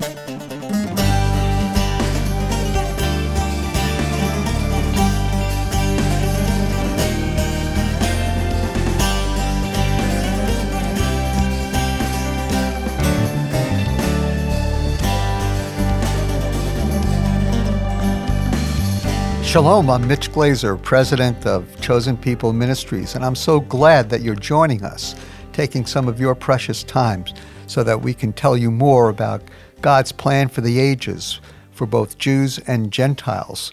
Shalom, 0.00 0.14
I'm 19.90 20.06
Mitch 20.06 20.30
Glaser, 20.30 20.76
president 20.76 21.44
of 21.44 21.80
Chosen 21.80 22.16
People 22.16 22.52
Ministries, 22.52 23.16
and 23.16 23.24
I'm 23.24 23.34
so 23.34 23.58
glad 23.58 24.08
that 24.10 24.20
you're 24.20 24.36
joining 24.36 24.84
us, 24.84 25.16
taking 25.52 25.84
some 25.84 26.06
of 26.06 26.20
your 26.20 26.36
precious 26.36 26.84
times 26.84 27.34
so 27.66 27.82
that 27.82 28.00
we 28.00 28.14
can 28.14 28.32
tell 28.32 28.56
you 28.56 28.70
more 28.70 29.08
about 29.08 29.42
God's 29.80 30.12
plan 30.12 30.48
for 30.48 30.60
the 30.60 30.78
ages 30.80 31.40
for 31.70 31.86
both 31.86 32.18
Jews 32.18 32.58
and 32.60 32.92
Gentiles. 32.92 33.72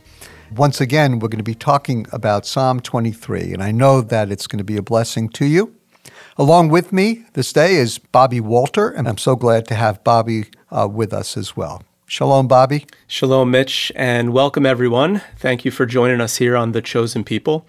Once 0.55 0.79
again, 0.79 1.19
we're 1.19 1.27
going 1.27 1.37
to 1.39 1.43
be 1.43 1.55
talking 1.55 2.05
about 2.11 2.45
Psalm 2.45 2.79
23, 2.79 3.51
and 3.51 3.63
I 3.63 3.71
know 3.71 4.01
that 4.01 4.31
it's 4.31 4.45
going 4.45 4.59
to 4.59 4.63
be 4.63 4.77
a 4.77 4.83
blessing 4.83 5.27
to 5.29 5.45
you. 5.45 5.75
Along 6.37 6.69
with 6.69 6.93
me 6.93 7.25
this 7.33 7.51
day 7.51 7.75
is 7.75 7.97
Bobby 7.97 8.39
Walter, 8.39 8.89
and 8.89 9.07
I'm 9.07 9.17
so 9.17 9.35
glad 9.35 9.67
to 9.67 9.75
have 9.75 10.03
Bobby 10.03 10.45
uh, 10.69 10.87
with 10.91 11.13
us 11.13 11.35
as 11.35 11.57
well. 11.57 11.81
Shalom, 12.05 12.47
Bobby. 12.47 12.85
Shalom, 13.07 13.49
Mitch, 13.49 13.91
and 13.95 14.31
welcome 14.31 14.65
everyone. 14.65 15.21
Thank 15.37 15.65
you 15.65 15.71
for 15.71 15.87
joining 15.87 16.21
us 16.21 16.37
here 16.37 16.55
on 16.55 16.71
The 16.71 16.81
Chosen 16.81 17.23
People. 17.23 17.65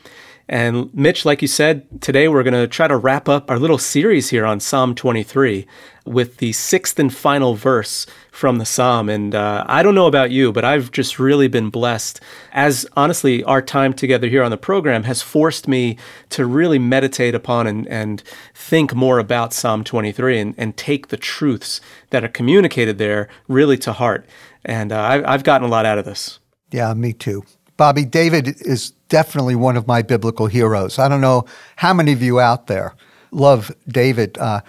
And 0.48 0.94
Mitch, 0.94 1.24
like 1.24 1.42
you 1.42 1.48
said, 1.48 2.00
today 2.00 2.28
we're 2.28 2.44
going 2.44 2.54
to 2.54 2.68
try 2.68 2.86
to 2.86 2.96
wrap 2.96 3.28
up 3.28 3.50
our 3.50 3.58
little 3.58 3.78
series 3.78 4.30
here 4.30 4.46
on 4.46 4.60
Psalm 4.60 4.94
23 4.94 5.66
with 6.04 6.36
the 6.36 6.52
sixth 6.52 7.00
and 7.00 7.12
final 7.12 7.56
verse 7.56 8.06
from 8.30 8.58
the 8.58 8.64
Psalm. 8.64 9.08
And 9.08 9.34
uh, 9.34 9.64
I 9.66 9.82
don't 9.82 9.96
know 9.96 10.06
about 10.06 10.30
you, 10.30 10.52
but 10.52 10.64
I've 10.64 10.92
just 10.92 11.18
really 11.18 11.48
been 11.48 11.68
blessed 11.68 12.20
as 12.52 12.86
honestly, 12.96 13.42
our 13.42 13.60
time 13.60 13.92
together 13.92 14.28
here 14.28 14.44
on 14.44 14.52
the 14.52 14.56
program 14.56 15.02
has 15.02 15.20
forced 15.20 15.66
me 15.66 15.98
to 16.30 16.46
really 16.46 16.78
meditate 16.78 17.34
upon 17.34 17.66
and, 17.66 17.88
and 17.88 18.22
think 18.54 18.94
more 18.94 19.18
about 19.18 19.52
Psalm 19.52 19.82
23 19.82 20.38
and, 20.38 20.54
and 20.56 20.76
take 20.76 21.08
the 21.08 21.16
truths 21.16 21.80
that 22.10 22.22
are 22.22 22.28
communicated 22.28 22.98
there 22.98 23.28
really 23.48 23.78
to 23.78 23.92
heart. 23.92 24.26
And 24.64 24.92
uh, 24.92 25.22
I've 25.26 25.42
gotten 25.42 25.66
a 25.66 25.70
lot 25.70 25.86
out 25.86 25.98
of 25.98 26.04
this. 26.04 26.38
Yeah, 26.70 26.94
me 26.94 27.12
too. 27.12 27.44
Bobby, 27.76 28.04
David 28.04 28.60
is 28.60 28.92
definitely 29.08 29.54
one 29.54 29.76
of 29.76 29.86
my 29.86 30.02
biblical 30.02 30.46
heroes. 30.46 30.98
I 30.98 31.08
don't 31.08 31.20
know 31.20 31.44
how 31.76 31.94
many 31.94 32.12
of 32.12 32.22
you 32.22 32.40
out 32.40 32.66
there 32.66 32.94
love 33.30 33.74
David. 33.88 34.38
Uh, 34.38 34.60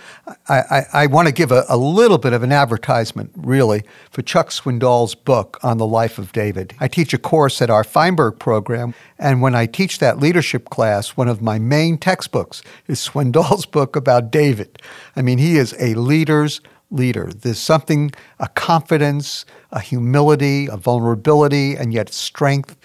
I, 0.47 0.59
I, 0.59 0.85
I 0.93 1.05
want 1.07 1.27
to 1.27 1.33
give 1.33 1.51
a, 1.51 1.65
a, 1.69 1.77
little 1.77 2.17
bit 2.17 2.33
of 2.33 2.43
an 2.43 2.51
advertisement, 2.51 3.31
really, 3.35 3.83
for 4.11 4.21
Chuck 4.21 4.49
Swindoll's 4.49 5.15
book 5.15 5.57
on 5.63 5.77
the 5.77 5.87
life 5.87 6.17
of 6.17 6.31
David. 6.33 6.73
I 6.79 6.87
teach 6.87 7.13
a 7.13 7.17
course 7.17 7.61
at 7.61 7.69
our 7.69 7.83
Feinberg 7.83 8.39
program, 8.39 8.93
and 9.17 9.41
when 9.41 9.55
I 9.55 9.65
teach 9.65 9.99
that 9.99 10.19
leadership 10.19 10.69
class, 10.69 11.15
one 11.15 11.27
of 11.27 11.41
my 11.41 11.59
main 11.59 11.97
textbooks 11.97 12.61
is 12.87 12.99
Swindoll's 12.99 13.65
book 13.77 13.95
about 13.95 14.31
David. 14.31 14.81
I 15.15 15.21
mean, 15.21 15.37
he 15.37 15.57
is 15.57 15.75
a 15.79 15.93
leader's 15.95 16.61
leader. 16.89 17.31
There's 17.33 17.59
something, 17.59 18.11
a 18.39 18.47
confidence, 18.49 19.45
a 19.71 19.79
humility, 19.79 20.67
a 20.67 20.77
vulnerability, 20.77 21.75
and 21.75 21.93
yet 21.93 22.13
strength 22.13 22.77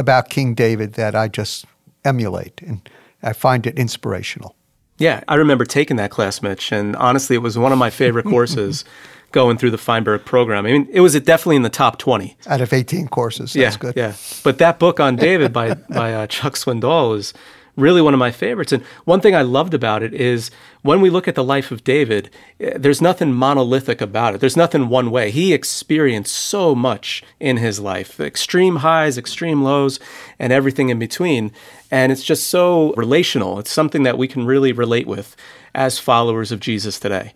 about 0.00 0.30
King 0.30 0.54
David 0.54 0.94
that 0.94 1.14
I 1.14 1.28
just 1.28 1.66
emulate. 2.04 2.60
And 2.62 2.88
I 3.22 3.32
find 3.32 3.66
it 3.66 3.78
inspirational. 3.78 4.56
Yeah, 4.98 5.22
I 5.28 5.36
remember 5.36 5.64
taking 5.64 5.96
that 5.96 6.10
class, 6.10 6.42
Mitch, 6.42 6.72
and 6.72 6.96
honestly, 6.96 7.36
it 7.36 7.40
was 7.40 7.56
one 7.56 7.72
of 7.72 7.78
my 7.78 7.90
favorite 7.90 8.26
courses 8.34 8.84
going 9.32 9.56
through 9.56 9.70
the 9.70 9.78
Feinberg 9.78 10.24
program. 10.24 10.66
I 10.66 10.72
mean, 10.72 10.88
it 10.90 11.00
was 11.00 11.18
definitely 11.20 11.56
in 11.56 11.62
the 11.62 11.70
top 11.70 11.98
20. 11.98 12.36
Out 12.46 12.60
of 12.60 12.72
18 12.72 13.08
courses. 13.08 13.52
That's 13.52 13.76
yeah, 13.76 13.78
good. 13.78 13.96
Yeah. 13.96 14.14
But 14.42 14.58
that 14.58 14.78
book 14.78 14.98
on 15.00 15.16
David 15.16 15.52
by, 15.52 15.74
by 15.74 16.12
uh, 16.12 16.26
Chuck 16.26 16.54
Swindoll 16.54 17.10
was 17.10 17.32
really 17.80 18.02
one 18.02 18.14
of 18.14 18.20
my 18.20 18.30
favorites. 18.30 18.72
And 18.72 18.82
one 19.04 19.20
thing 19.20 19.34
I 19.34 19.42
loved 19.42 19.74
about 19.74 20.02
it 20.02 20.14
is 20.14 20.50
when 20.82 21.00
we 21.00 21.10
look 21.10 21.26
at 21.26 21.34
the 21.34 21.44
life 21.44 21.70
of 21.70 21.84
David, 21.84 22.30
eh, 22.60 22.76
there's 22.76 23.00
nothing 23.00 23.32
monolithic 23.32 24.00
about 24.00 24.34
it. 24.34 24.40
There's 24.40 24.56
nothing 24.56 24.88
one 24.88 25.10
way. 25.10 25.30
He 25.30 25.52
experienced 25.52 26.34
so 26.34 26.74
much 26.74 27.22
in 27.38 27.56
his 27.56 27.80
life 27.80 28.20
extreme 28.20 28.76
highs, 28.76 29.18
extreme 29.18 29.62
lows, 29.62 29.98
and 30.38 30.52
everything 30.52 30.88
in 30.88 30.98
between. 30.98 31.52
And 31.90 32.12
it's 32.12 32.24
just 32.24 32.48
so 32.48 32.92
relational. 32.94 33.58
It's 33.58 33.70
something 33.72 34.02
that 34.04 34.18
we 34.18 34.28
can 34.28 34.46
really 34.46 34.72
relate 34.72 35.06
with 35.06 35.36
as 35.74 35.98
followers 35.98 36.52
of 36.52 36.60
Jesus 36.60 36.98
today. 36.98 37.34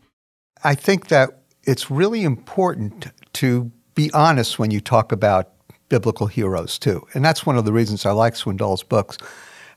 I 0.63 0.75
think 0.75 1.09
that 1.09 1.43
it's 1.65 1.91
really 1.91 2.25
important 2.25 3.09
to 3.35 3.71
be 3.95 4.11
honest 4.13 4.59
when 4.59 4.71
you 4.71 4.81
talk 4.81 5.13
about 5.13 5.51
biblical 5.89 6.27
heroes, 6.27 6.79
too. 6.79 7.07
And 7.15 7.25
that's 7.25 7.47
one 7.47 7.57
of 7.57 7.65
the 7.65 7.73
reasons 7.73 8.07
I 8.07 8.13
like 8.13 8.35
Swindoll's 8.35 8.83
books 8.83 9.19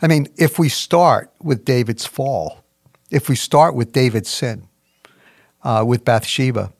I 0.01 0.07
mean, 0.07 0.27
if 0.37 0.59
we 0.59 0.69
start 0.69 1.31
with 1.41 1.65
David's 1.65 2.05
fall, 2.05 2.63
if 3.09 3.29
we 3.29 3.35
start 3.35 3.75
with 3.75 3.91
David's 3.91 4.29
sin, 4.29 4.67
uh, 5.63 5.83
with 5.85 6.05
Bathsheba, 6.05 6.71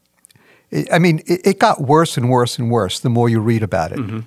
it, 0.70 0.92
I 0.92 1.00
mean, 1.00 1.22
it, 1.26 1.46
it, 1.46 1.60
got 1.60 1.82
worse 1.82 2.18
and 2.18 2.30
worse 2.30 2.60
and 2.60 2.70
worse 2.70 3.00
the 3.00 3.10
more 3.10 3.30
you 3.30 3.40
read 3.40 3.64
about 3.64 3.92
it. 3.92 4.00
Mm-hmm. 4.00 4.20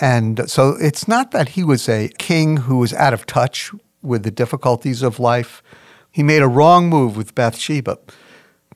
And 0.00 0.50
so 0.50 0.76
it's 0.80 1.06
not 1.06 1.32
that 1.32 1.50
he 1.50 1.64
was 1.64 1.88
a 1.88 2.08
king 2.18 2.58
who 2.58 2.78
was 2.78 2.92
out 2.94 3.12
of 3.12 3.26
touch 3.26 3.70
with 4.02 4.22
the 4.22 4.30
difficulties 4.30 5.02
of 5.02 5.20
life. 5.20 5.62
He 6.10 6.22
made 6.22 6.42
a 6.42 6.48
wrong 6.48 6.88
move 6.88 7.16
with 7.16 7.34
Bathsheba, 7.34 7.98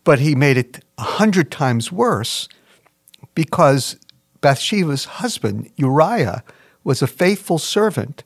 but 0.04 0.18
he 0.18 0.34
made 0.34 0.56
it 0.56 0.84
a 0.98 1.02
hundred 1.02 1.50
times 1.50 1.90
worse 1.90 2.48
because 3.34 3.96
Bathsheba's 4.40 5.04
husband, 5.04 5.70
Uriah, 5.76 6.44
was 6.84 7.02
a 7.02 7.06
faithful 7.06 7.58
servant 7.58 8.22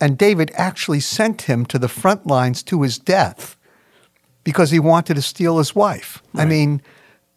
and 0.00 0.16
David 0.16 0.50
actually 0.54 1.00
sent 1.00 1.42
him 1.42 1.66
to 1.66 1.78
the 1.78 1.88
front 1.88 2.26
lines 2.26 2.62
to 2.64 2.82
his 2.82 2.98
death 2.98 3.56
because 4.44 4.70
he 4.70 4.80
wanted 4.80 5.14
to 5.14 5.22
steal 5.22 5.58
his 5.58 5.74
wife. 5.74 6.22
Right. 6.32 6.42
I 6.42 6.46
mean, 6.46 6.82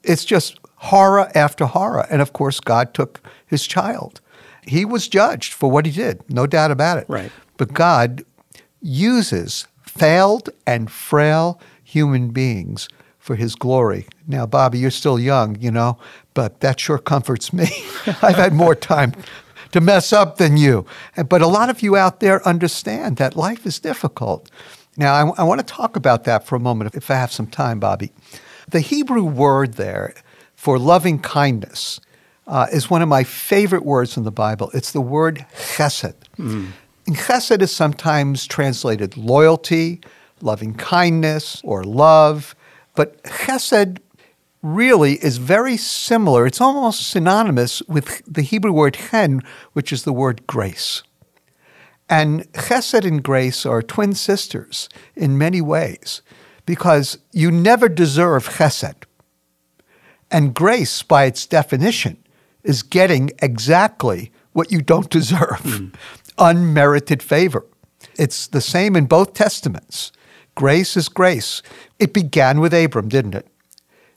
it's 0.04 0.26
just 0.26 0.60
horror 0.76 1.30
after 1.36 1.66
horror. 1.66 2.08
And 2.10 2.22
of 2.22 2.34
course, 2.34 2.60
God 2.60 2.94
took 2.94 3.22
his 3.46 3.68
child. 3.68 4.22
He 4.66 4.86
was 4.86 5.08
judged 5.08 5.54
for 5.54 5.70
what 5.70 5.86
he 5.86 5.92
did, 5.92 6.24
no 6.30 6.48
doubt 6.48 6.72
about 6.72 6.98
it. 6.98 7.06
Right. 7.10 7.32
But 7.58 7.74
God 7.74 8.24
uses 8.82 9.68
failed 9.82 10.50
and 10.66 10.90
frail 10.90 11.60
human 11.84 12.30
beings 12.30 12.88
for 13.20 13.36
his 13.36 13.56
glory. 13.56 14.08
Now, 14.28 14.46
Bobby, 14.46 14.80
you're 14.80 14.92
still 14.92 15.20
young, 15.20 15.58
you 15.60 15.72
know, 15.72 15.98
but 16.34 16.60
that 16.62 16.80
sure 16.80 16.98
comforts 16.98 17.54
me. 17.54 17.68
I've 18.22 18.36
had 18.36 18.54
more 18.54 18.76
time 18.76 19.14
to 19.74 19.82
mess 19.82 20.14
up 20.14 20.38
than 20.38 20.56
you. 20.56 20.86
But 21.28 21.42
a 21.42 21.48
lot 21.48 21.70
of 21.70 21.82
you 21.82 21.98
out 21.98 22.20
there 22.20 22.48
understand 22.48 23.18
that 23.18 23.36
life 23.36 23.66
is 23.66 23.80
difficult. 23.80 24.50
Now, 24.96 25.14
I, 25.14 25.42
I 25.42 25.44
want 25.44 25.60
to 25.60 25.66
talk 25.66 25.96
about 25.96 26.24
that 26.24 26.46
for 26.46 26.56
a 26.56 26.60
moment, 26.60 26.96
if 26.96 27.12
I 27.12 27.16
have 27.16 27.32
some 27.32 27.48
time, 27.48 27.80
Bobby. 27.80 28.12
The 28.70 28.80
Hebrew 28.80 29.24
word 29.24 29.74
there 29.74 30.14
for 30.56 30.80
loving 30.80 31.20
kindness 31.20 32.00
uh, 32.48 32.68
is 32.72 32.90
one 32.90 33.02
of 33.02 33.10
my 33.10 33.24
favorite 33.24 33.84
words 33.84 34.16
in 34.16 34.24
the 34.24 34.32
Bible. 34.32 34.70
It's 34.74 34.92
the 34.92 35.02
word 35.02 35.46
chesed. 35.56 36.16
Mm. 36.38 36.72
And 37.08 37.16
chesed 37.16 37.62
is 37.62 37.76
sometimes 37.76 38.46
translated 38.48 39.18
loyalty, 39.18 40.02
loving 40.42 40.76
kindness, 40.76 41.62
or 41.64 41.84
love. 41.84 42.56
But 42.96 43.22
chesed 43.24 43.98
really 44.64 45.16
is 45.16 45.38
very 45.38 45.78
similar. 45.78 46.48
It's 46.48 46.62
almost 46.62 47.08
synonymous 47.08 47.84
with 47.84 48.24
the 48.26 48.42
Hebrew 48.42 48.72
word 48.72 48.96
chen, 48.96 49.42
which 49.74 49.92
is 49.92 50.04
the 50.04 50.14
word 50.14 50.48
grace. 50.48 51.04
And 52.10 52.52
chesed 52.54 53.06
and 53.06 53.22
grace 53.22 53.66
are 53.66 53.82
twin 53.82 54.14
sisters 54.14 54.90
in 55.16 55.38
many 55.38 55.62
ways 55.62 56.22
because 56.66 57.20
you 57.32 57.52
never 57.52 57.90
deserve 57.90 58.48
chesed. 58.48 59.04
And 60.32 60.56
grace, 60.56 61.04
by 61.04 61.26
its 61.26 61.46
definition, 61.46 62.18
is 62.64 62.82
getting 62.82 63.32
exactly 63.40 64.32
what 64.54 64.72
you 64.72 64.82
don't 64.82 65.10
deserve 65.10 65.62
mm. 65.64 65.94
unmerited 66.38 67.22
favor. 67.22 67.66
It's 68.18 68.48
the 68.48 68.62
same 68.62 68.96
in 68.96 69.06
both 69.06 69.34
testaments. 69.34 70.12
Grace 70.56 70.96
is 70.96 71.10
grace. 71.10 71.62
It 72.00 72.14
began 72.14 72.60
with 72.60 72.74
Abram, 72.74 73.10
didn't 73.10 73.36
it? 73.36 73.48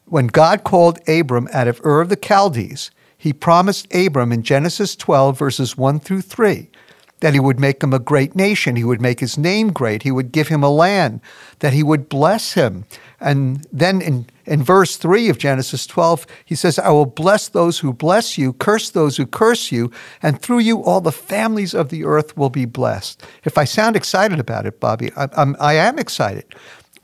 When 0.08 0.28
God 0.28 0.62
called 0.62 1.00
Abram 1.08 1.48
out 1.52 1.66
of 1.66 1.84
Ur 1.84 2.00
of 2.00 2.10
the 2.10 2.16
Chaldees, 2.16 2.92
he 3.18 3.32
promised 3.32 3.92
Abram 3.92 4.30
in 4.30 4.44
Genesis 4.44 4.94
12, 4.94 5.36
verses 5.36 5.76
1 5.76 5.98
through 5.98 6.20
3, 6.20 6.70
that 7.18 7.34
he 7.34 7.40
would 7.40 7.58
make 7.58 7.82
him 7.82 7.92
a 7.92 7.98
great 7.98 8.36
nation, 8.36 8.76
he 8.76 8.84
would 8.84 9.00
make 9.00 9.18
his 9.18 9.36
name 9.36 9.72
great, 9.72 10.04
he 10.04 10.12
would 10.12 10.30
give 10.30 10.46
him 10.46 10.62
a 10.62 10.70
land, 10.70 11.20
that 11.58 11.72
he 11.72 11.82
would 11.82 12.08
bless 12.08 12.52
him. 12.52 12.84
And 13.18 13.66
then 13.72 14.00
in, 14.00 14.26
in 14.44 14.62
verse 14.62 14.96
3 14.96 15.28
of 15.28 15.38
Genesis 15.38 15.88
12, 15.88 16.24
he 16.44 16.54
says, 16.54 16.78
I 16.78 16.90
will 16.90 17.06
bless 17.06 17.48
those 17.48 17.80
who 17.80 17.92
bless 17.92 18.38
you, 18.38 18.52
curse 18.52 18.90
those 18.90 19.16
who 19.16 19.26
curse 19.26 19.72
you, 19.72 19.90
and 20.22 20.40
through 20.40 20.60
you 20.60 20.84
all 20.84 21.00
the 21.00 21.10
families 21.10 21.74
of 21.74 21.88
the 21.88 22.04
earth 22.04 22.36
will 22.36 22.50
be 22.50 22.64
blessed. 22.64 23.24
If 23.42 23.58
I 23.58 23.64
sound 23.64 23.96
excited 23.96 24.38
about 24.38 24.66
it, 24.66 24.78
Bobby, 24.78 25.10
I, 25.16 25.28
I'm, 25.36 25.56
I 25.58 25.74
am 25.74 25.98
excited 25.98 26.44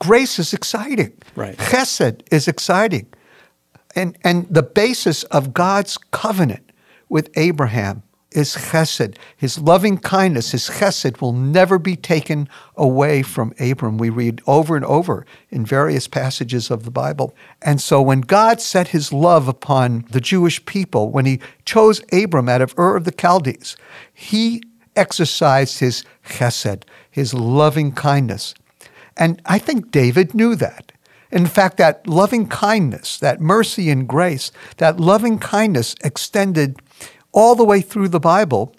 Grace 0.03 0.37
is 0.37 0.53
exciting. 0.53 1.13
Right. 1.35 1.57
Chesed 1.57 2.21
is 2.31 2.47
exciting. 2.47 3.07
And, 3.95 4.17
and 4.23 4.47
the 4.49 4.63
basis 4.63 5.23
of 5.25 5.53
God's 5.53 5.97
covenant 5.97 6.71
with 7.07 7.29
Abraham 7.35 8.03
is 8.31 8.55
chesed. 8.55 9.15
His 9.37 9.59
loving 9.59 9.97
kindness, 9.97 10.51
his 10.51 10.67
chesed, 10.67 11.21
will 11.21 11.31
never 11.31 11.79
be 11.79 11.95
taken 11.95 12.49
away 12.75 13.21
from 13.21 13.53
Abram. 13.59 13.97
We 13.97 14.09
read 14.09 14.41
over 14.45 14.75
and 14.75 14.83
over 14.85 15.25
in 15.49 15.65
various 15.65 16.07
passages 16.07 16.69
of 16.69 16.83
the 16.83 16.91
Bible. 16.91 17.33
And 17.61 17.79
so 17.79 18.01
when 18.01 18.21
God 18.21 18.59
set 18.59 18.89
his 18.89 19.13
love 19.13 19.47
upon 19.47 20.05
the 20.09 20.19
Jewish 20.19 20.65
people, 20.65 21.11
when 21.11 21.25
he 21.25 21.39
chose 21.63 22.01
Abram 22.11 22.49
out 22.49 22.61
of 22.61 22.77
Ur 22.77 22.97
of 22.97 23.05
the 23.05 23.13
Chaldees, 23.17 23.77
he 24.13 24.61
exercised 24.95 25.79
his 25.79 26.03
chesed, 26.27 26.83
his 27.09 27.33
loving 27.33 27.91
kindness. 27.91 28.53
And 29.17 29.41
I 29.45 29.59
think 29.59 29.91
David 29.91 30.33
knew 30.33 30.55
that. 30.55 30.91
In 31.31 31.47
fact, 31.47 31.77
that 31.77 32.05
loving 32.07 32.47
kindness, 32.47 33.17
that 33.17 33.41
mercy 33.41 33.89
and 33.89 34.07
grace, 34.07 34.51
that 34.77 34.99
loving 34.99 35.39
kindness 35.39 35.95
extended 36.03 36.79
all 37.31 37.55
the 37.55 37.65
way 37.65 37.81
through 37.81 38.09
the 38.09 38.19
Bible. 38.19 38.75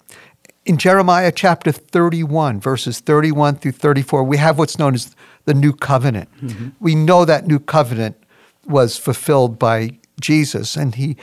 In 0.65 0.77
Jeremiah 0.77 1.31
chapter 1.31 1.71
31, 1.71 2.61
verses 2.61 3.01
31 3.01 3.57
through 3.57 3.73
34, 3.73 4.23
we 4.23 4.37
have 4.37 4.57
what's 4.57 4.79
known 4.79 4.95
as 4.95 5.15
the 5.43 5.53
New 5.53 5.73
Covenant. 5.73 6.29
Mm-hmm. 6.41 6.69
We 6.79 6.95
know 6.95 7.25
that 7.25 7.45
New 7.45 7.59
Covenant 7.59 8.15
was 8.65 8.97
fulfilled 8.97 9.59
by 9.59 9.91
Jesus, 10.19 10.75
and 10.75 10.95
he 10.95 11.17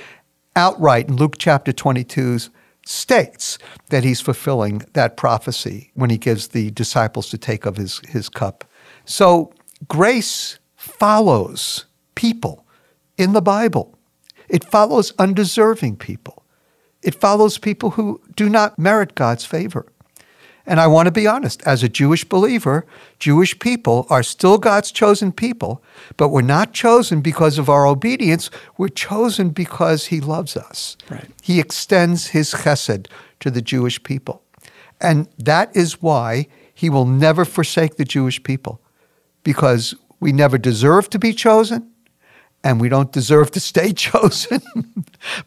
outright 0.54 1.08
in 1.08 1.16
Luke 1.16 1.36
chapter 1.38 1.72
22 1.72 2.38
states 2.84 3.58
that 3.88 4.04
he's 4.04 4.20
fulfilling 4.20 4.84
that 4.92 5.16
prophecy 5.16 5.90
when 5.94 6.10
he 6.10 6.18
gives 6.18 6.48
the 6.48 6.70
disciples 6.72 7.30
to 7.30 7.38
take 7.38 7.64
of 7.64 7.76
his, 7.76 8.00
his 8.08 8.28
cup. 8.28 8.64
So 9.04 9.52
grace 9.88 10.58
follows 10.76 11.86
people 12.14 12.66
in 13.16 13.32
the 13.32 13.42
Bible. 13.42 13.98
It 14.48 14.64
follows 14.64 15.12
undeserving 15.18 15.96
people. 15.96 16.44
It 17.02 17.14
follows 17.14 17.58
people 17.58 17.90
who 17.90 18.20
do 18.36 18.48
not 18.48 18.78
merit 18.78 19.14
God's 19.14 19.44
favor. 19.44 19.86
And 20.64 20.78
I 20.78 20.86
want 20.86 21.06
to 21.06 21.12
be 21.12 21.26
honest, 21.26 21.60
as 21.66 21.82
a 21.82 21.88
Jewish 21.88 22.24
believer, 22.24 22.86
Jewish 23.18 23.58
people 23.58 24.06
are 24.08 24.22
still 24.22 24.58
God's 24.58 24.92
chosen 24.92 25.32
people, 25.32 25.82
but 26.16 26.28
we're 26.28 26.42
not 26.42 26.72
chosen 26.72 27.20
because 27.20 27.58
of 27.58 27.68
our 27.68 27.86
obedience. 27.86 28.48
We're 28.78 28.88
chosen 28.88 29.50
because 29.50 30.06
He 30.06 30.20
loves 30.20 30.56
us. 30.56 30.96
Right. 31.10 31.28
He 31.42 31.58
extends 31.58 32.28
His 32.28 32.52
chesed 32.52 33.08
to 33.40 33.50
the 33.50 33.62
Jewish 33.62 34.00
people. 34.04 34.44
And 35.00 35.28
that 35.36 35.74
is 35.74 36.00
why 36.00 36.46
He 36.72 36.88
will 36.88 37.06
never 37.06 37.44
forsake 37.44 37.96
the 37.96 38.04
Jewish 38.04 38.40
people, 38.42 38.80
because 39.42 39.94
we 40.20 40.32
never 40.32 40.58
deserve 40.58 41.10
to 41.10 41.18
be 41.18 41.32
chosen, 41.32 41.90
and 42.64 42.80
we 42.80 42.88
don't 42.88 43.12
deserve 43.12 43.50
to 43.52 43.60
stay 43.60 43.92
chosen, 44.08 44.62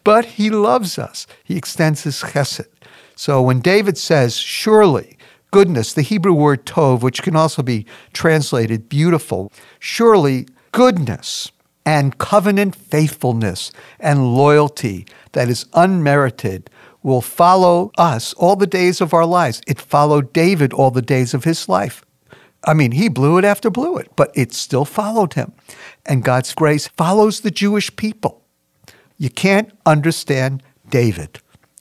but 0.04 0.24
he 0.24 0.50
loves 0.50 0.98
us. 0.98 1.26
He 1.44 1.56
extends 1.56 2.02
his 2.02 2.22
chesed. 2.22 2.66
So 3.14 3.40
when 3.40 3.60
David 3.60 3.96
says, 3.96 4.36
surely, 4.36 5.16
goodness, 5.50 5.94
the 5.94 6.02
Hebrew 6.02 6.34
word 6.34 6.66
tov, 6.66 7.00
which 7.00 7.22
can 7.22 7.34
also 7.34 7.62
be 7.62 7.86
translated 8.12 8.88
beautiful, 8.88 9.50
surely 9.78 10.46
goodness 10.72 11.50
and 11.86 12.18
covenant 12.18 12.74
faithfulness 12.74 13.72
and 13.98 14.34
loyalty 14.34 15.06
that 15.32 15.48
is 15.48 15.64
unmerited 15.72 16.68
will 17.02 17.22
follow 17.22 17.92
us 17.96 18.34
all 18.34 18.56
the 18.56 18.66
days 18.66 19.00
of 19.00 19.14
our 19.14 19.24
lives. 19.24 19.62
It 19.66 19.80
followed 19.80 20.32
David 20.32 20.72
all 20.72 20.90
the 20.90 21.00
days 21.00 21.32
of 21.32 21.44
his 21.44 21.68
life. 21.68 22.04
I 22.66 22.74
mean, 22.74 22.92
he 22.92 23.08
blew 23.08 23.38
it 23.38 23.44
after 23.44 23.70
blew 23.70 23.96
it, 23.96 24.10
but 24.16 24.32
it 24.34 24.52
still 24.52 24.84
followed 24.84 25.34
him. 25.34 25.52
And 26.04 26.24
God's 26.24 26.52
grace 26.52 26.88
follows 26.88 27.40
the 27.40 27.50
Jewish 27.50 27.94
people. 27.94 28.42
You 29.18 29.30
can't 29.30 29.70
understand 29.86 30.62
David 30.90 31.38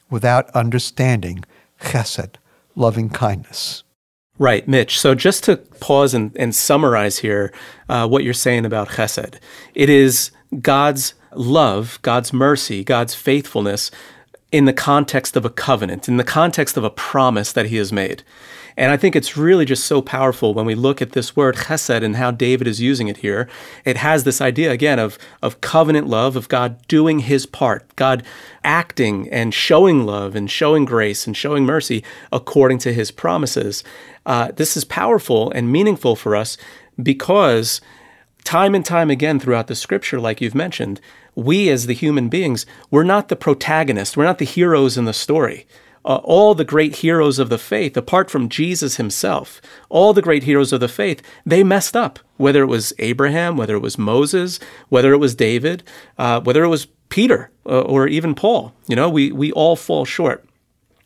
without 0.10 0.50
understanding 0.52 1.44
chesed, 1.82 2.36
loving 2.76 3.10
kindness. 3.10 3.84
Right, 4.38 4.68
Mitch. 4.68 5.00
So 5.00 5.16
just 5.16 5.44
to 5.46 5.58
pause 5.58 6.14
and, 6.14 6.36
and 6.38 6.54
summarize 6.54 7.20
here 7.20 7.54
uh, 7.90 8.08
what 8.08 8.24
you're 8.24 8.34
saying 8.34 8.66
about 8.66 8.90
chesed, 8.90 9.40
it 9.74 9.90
is 9.90 10.32
God's 10.62 11.14
love, 11.34 12.00
God's 12.02 12.32
mercy, 12.34 12.84
God's 12.84 13.16
faithfulness 13.16 13.92
in 14.52 14.66
the 14.66 14.74
context 14.74 15.36
of 15.36 15.46
a 15.46 15.50
covenant, 15.50 16.08
in 16.08 16.18
the 16.18 16.24
context 16.24 16.78
of 16.78 16.84
a 16.84 16.90
promise 16.90 17.52
that 17.52 17.68
he 17.68 17.78
has 17.78 17.92
made. 17.92 18.24
And 18.78 18.92
I 18.92 18.98
think 18.98 19.16
it's 19.16 19.38
really 19.38 19.64
just 19.64 19.86
so 19.86 20.02
powerful 20.02 20.54
when 20.54 20.66
we 20.66 20.76
look 20.76 21.02
at 21.02 21.14
this 21.14 21.36
word 21.36 21.56
chesed 21.56 22.04
and 22.04 22.18
how 22.18 22.32
David 22.32 22.68
is 22.68 22.82
using 22.82 23.08
it 23.08 23.18
here. 23.18 23.48
It 23.86 23.98
has 23.98 24.24
this 24.24 24.42
idea 24.42 24.72
again 24.72 25.00
of, 25.00 25.18
of 25.42 25.62
covenant 25.62 26.08
love, 26.08 26.36
of 26.36 26.50
God 26.50 26.86
doing 26.88 27.20
his 27.20 27.46
part, 27.46 27.96
God 27.96 28.24
acting 28.64 29.30
and 29.30 29.54
showing 29.54 30.06
love 30.06 30.36
and 30.36 30.52
showing 30.52 30.84
grace 30.84 31.26
and 31.26 31.38
showing 31.38 31.66
mercy 31.66 32.04
according 32.32 32.80
to 32.80 32.94
his 32.94 33.12
promises. 33.12 33.84
Uh, 34.26 34.52
this 34.52 34.76
is 34.76 34.84
powerful 34.84 35.52
and 35.52 35.72
meaningful 35.72 36.16
for 36.16 36.36
us 36.36 36.58
because 37.02 37.80
time 38.44 38.76
and 38.76 38.86
time 38.86 39.10
again 39.10 39.40
throughout 39.40 39.68
the 39.68 39.76
scripture, 39.76 40.20
like 40.20 40.42
you've 40.42 40.56
mentioned, 40.56 41.00
we 41.34 41.70
as 41.70 41.86
the 41.86 41.94
human 41.94 42.28
beings, 42.30 42.66
we're 42.92 43.04
not 43.04 43.30
the 43.30 43.36
protagonists, 43.36 44.18
we're 44.18 44.24
not 44.24 44.38
the 44.38 44.46
heroes 44.46 44.98
in 44.98 45.06
the 45.06 45.14
story 45.14 45.66
uh, 46.06 46.18
all 46.24 46.54
the 46.54 46.64
great 46.64 46.98
heroes 46.98 47.40
of 47.40 47.50
the 47.50 47.58
faith, 47.58 47.98
apart 47.98 48.30
from 48.30 48.48
Jesus 48.48 48.98
himself, 48.98 49.60
all 49.90 50.14
the 50.14 50.22
great 50.22 50.44
heroes 50.44 50.72
of 50.72 50.80
the 50.80 50.88
faith, 50.88 51.22
they 51.46 51.64
messed 51.64 51.96
up. 51.96 52.20
Whether 52.38 52.62
it 52.62 52.68
was 52.68 52.94
Abraham, 53.00 53.58
whether 53.58 53.76
it 53.76 53.82
was 53.82 53.98
Moses, 53.98 54.60
whether 54.90 55.14
it 55.14 55.18
was 55.18 55.36
David, 55.36 55.84
uh, 56.18 56.42
whether 56.42 56.64
it 56.64 56.70
was 56.70 56.88
Peter 57.10 57.50
uh, 57.66 57.82
or 57.82 58.08
even 58.08 58.36
Paul, 58.36 58.74
you 58.88 58.96
know, 58.96 59.10
we, 59.10 59.32
we 59.32 59.52
all 59.54 59.76
fall 59.76 60.06
short. 60.06 60.46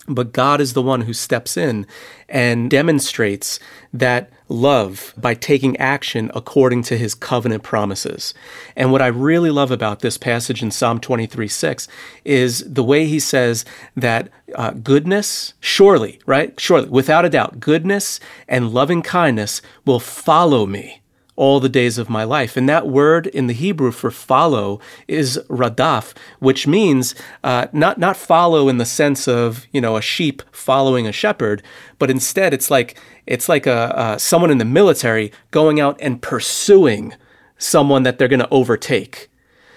But 0.09 0.33
God 0.33 0.59
is 0.59 0.73
the 0.73 0.81
one 0.81 1.01
who 1.01 1.13
steps 1.13 1.55
in 1.55 1.85
and 2.27 2.69
demonstrates 2.69 3.59
that 3.93 4.31
love 4.49 5.13
by 5.15 5.35
taking 5.35 5.77
action 5.77 6.31
according 6.33 6.81
to 6.83 6.97
his 6.97 7.13
covenant 7.13 7.63
promises. 7.63 8.33
And 8.75 8.91
what 8.91 9.01
I 9.01 9.07
really 9.07 9.51
love 9.51 9.69
about 9.69 9.99
this 9.99 10.17
passage 10.17 10.63
in 10.63 10.71
Psalm 10.71 10.99
23 10.99 11.47
6 11.47 11.87
is 12.25 12.63
the 12.65 12.83
way 12.83 13.05
he 13.05 13.19
says 13.19 13.63
that 13.95 14.29
uh, 14.55 14.71
goodness, 14.71 15.53
surely, 15.59 16.19
right? 16.25 16.59
Surely, 16.59 16.89
without 16.89 17.25
a 17.25 17.29
doubt, 17.29 17.59
goodness 17.59 18.19
and 18.47 18.73
loving 18.73 19.03
kindness 19.03 19.61
will 19.85 19.99
follow 19.99 20.65
me 20.65 21.01
all 21.39 21.61
the 21.61 21.69
days 21.69 21.97
of 21.97 22.09
my 22.09 22.25
life. 22.25 22.57
And 22.57 22.67
that 22.67 22.89
word 22.89 23.25
in 23.27 23.47
the 23.47 23.53
Hebrew 23.53 23.91
for 23.91 24.11
follow 24.11 24.81
is 25.07 25.39
radaf, 25.47 26.13
which 26.39 26.67
means 26.67 27.15
uh, 27.45 27.67
not 27.71 27.97
not 27.97 28.17
follow 28.17 28.67
in 28.67 28.77
the 28.77 28.85
sense 28.85 29.25
of 29.25 29.65
you 29.71 29.79
know 29.79 29.95
a 29.95 30.01
sheep 30.01 30.43
following 30.51 31.07
a 31.07 31.13
shepherd, 31.13 31.63
but 31.97 32.09
instead 32.09 32.53
it's 32.53 32.69
like 32.69 32.99
it's 33.25 33.47
like 33.47 33.65
a, 33.65 34.17
someone 34.19 34.51
in 34.51 34.57
the 34.57 34.65
military 34.65 35.31
going 35.51 35.79
out 35.79 35.97
and 36.01 36.21
pursuing 36.21 37.13
someone 37.57 38.03
that 38.03 38.17
they're 38.17 38.27
going 38.27 38.39
to 38.41 38.49
overtake. 38.49 39.29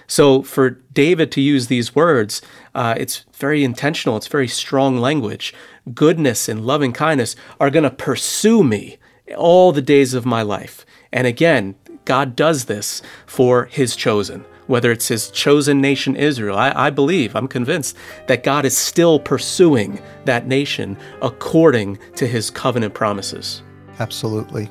So 0.08 0.42
for 0.42 0.70
David 0.92 1.30
to 1.32 1.40
use 1.40 1.68
these 1.68 1.94
words, 1.94 2.42
uh, 2.74 2.94
it's 2.96 3.24
very 3.34 3.62
intentional. 3.62 4.16
It's 4.16 4.26
very 4.26 4.48
strong 4.48 4.98
language. 4.98 5.54
Goodness 5.94 6.48
and 6.48 6.66
loving 6.66 6.92
kindness 6.92 7.36
are 7.60 7.70
going 7.70 7.84
to 7.84 7.90
pursue 7.90 8.64
me 8.64 8.98
all 9.36 9.70
the 9.70 9.80
days 9.80 10.12
of 10.12 10.26
my 10.26 10.42
life. 10.42 10.84
And 11.12 11.26
again, 11.26 11.74
God 12.04 12.34
does 12.34 12.64
this 12.64 13.02
for 13.26 13.66
his 13.66 13.94
chosen, 13.94 14.44
whether 14.66 14.90
it's 14.90 15.08
his 15.08 15.30
chosen 15.30 15.80
nation 15.80 16.16
Israel. 16.16 16.56
I, 16.56 16.72
I, 16.74 16.90
believe, 16.90 17.36
I'm 17.36 17.48
convinced 17.48 17.96
that 18.26 18.42
God 18.42 18.64
is 18.64 18.76
still 18.76 19.20
pursuing 19.20 20.00
that 20.24 20.46
nation 20.46 20.96
according 21.20 21.98
to 22.16 22.26
his 22.26 22.50
covenant 22.50 22.94
promises. 22.94 23.62
Absolutely. 23.98 24.68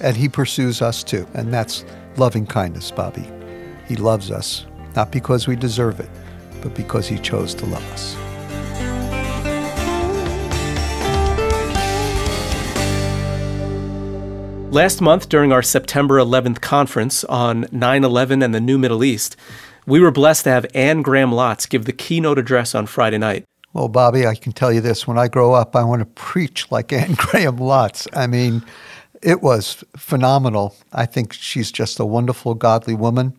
And 0.00 0.16
he 0.16 0.28
pursues 0.28 0.82
us 0.82 1.02
too. 1.02 1.26
And 1.34 1.52
that's 1.52 1.84
loving 2.16 2.46
kindness, 2.46 2.90
Bobby. 2.90 3.30
He 3.86 3.96
loves 3.96 4.30
us, 4.30 4.66
not 4.94 5.12
because 5.12 5.46
we 5.46 5.56
deserve 5.56 6.00
it, 6.00 6.10
but 6.60 6.74
because 6.74 7.06
he 7.06 7.18
chose 7.18 7.54
to 7.54 7.66
love 7.66 7.84
us. 7.92 8.16
Last 14.70 15.00
month, 15.00 15.28
during 15.28 15.52
our 15.52 15.62
September 15.62 16.18
11th 16.18 16.60
conference 16.60 17.24
on 17.24 17.66
9 17.72 18.04
11 18.04 18.42
and 18.42 18.54
the 18.54 18.60
New 18.60 18.76
Middle 18.76 19.04
East, 19.04 19.36
we 19.86 20.00
were 20.00 20.10
blessed 20.10 20.44
to 20.44 20.50
have 20.50 20.66
Anne 20.74 21.02
Graham 21.02 21.30
Lotz 21.30 21.68
give 21.68 21.84
the 21.84 21.92
keynote 21.92 22.38
address 22.38 22.74
on 22.74 22.86
Friday 22.86 23.16
night. 23.16 23.44
Well, 23.72 23.88
Bobby, 23.88 24.26
I 24.26 24.34
can 24.34 24.52
tell 24.52 24.72
you 24.72 24.80
this 24.80 25.06
when 25.06 25.18
I 25.18 25.28
grow 25.28 25.52
up, 25.52 25.76
I 25.76 25.84
want 25.84 26.00
to 26.00 26.06
preach 26.06 26.70
like 26.70 26.92
Anne 26.92 27.14
Graham 27.14 27.58
Lotz. 27.58 28.06
I 28.12 28.26
mean, 28.26 28.62
it 29.22 29.40
was 29.40 29.84
phenomenal. 29.96 30.74
I 30.92 31.06
think 31.06 31.32
she's 31.32 31.70
just 31.70 32.00
a 32.00 32.04
wonderful, 32.04 32.54
godly 32.54 32.94
woman. 32.94 33.34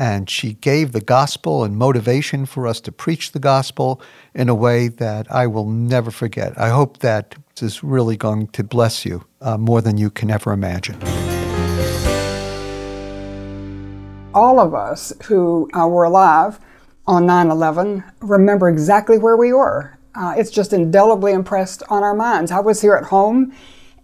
And 0.00 0.30
she 0.30 0.54
gave 0.54 0.92
the 0.92 1.02
gospel 1.02 1.62
and 1.62 1.76
motivation 1.76 2.46
for 2.46 2.66
us 2.66 2.80
to 2.80 2.90
preach 2.90 3.32
the 3.32 3.38
gospel 3.38 4.00
in 4.34 4.48
a 4.48 4.54
way 4.54 4.88
that 4.88 5.30
I 5.30 5.46
will 5.46 5.66
never 5.66 6.10
forget. 6.10 6.58
I 6.58 6.70
hope 6.70 7.00
that 7.00 7.36
this 7.56 7.74
is 7.74 7.84
really 7.84 8.16
going 8.16 8.46
to 8.46 8.64
bless 8.64 9.04
you 9.04 9.26
uh, 9.42 9.58
more 9.58 9.82
than 9.82 9.98
you 9.98 10.08
can 10.08 10.30
ever 10.30 10.52
imagine. 10.52 10.96
All 14.32 14.58
of 14.58 14.72
us 14.72 15.12
who 15.24 15.68
uh, 15.78 15.86
were 15.86 16.04
alive 16.04 16.58
on 17.06 17.26
9 17.26 17.50
11 17.50 18.02
remember 18.20 18.70
exactly 18.70 19.18
where 19.18 19.36
we 19.36 19.52
were. 19.52 19.98
Uh, 20.14 20.32
it's 20.34 20.50
just 20.50 20.72
indelibly 20.72 21.32
impressed 21.32 21.82
on 21.90 22.02
our 22.02 22.14
minds. 22.14 22.50
I 22.50 22.60
was 22.60 22.80
here 22.80 22.94
at 22.94 23.04
home, 23.04 23.52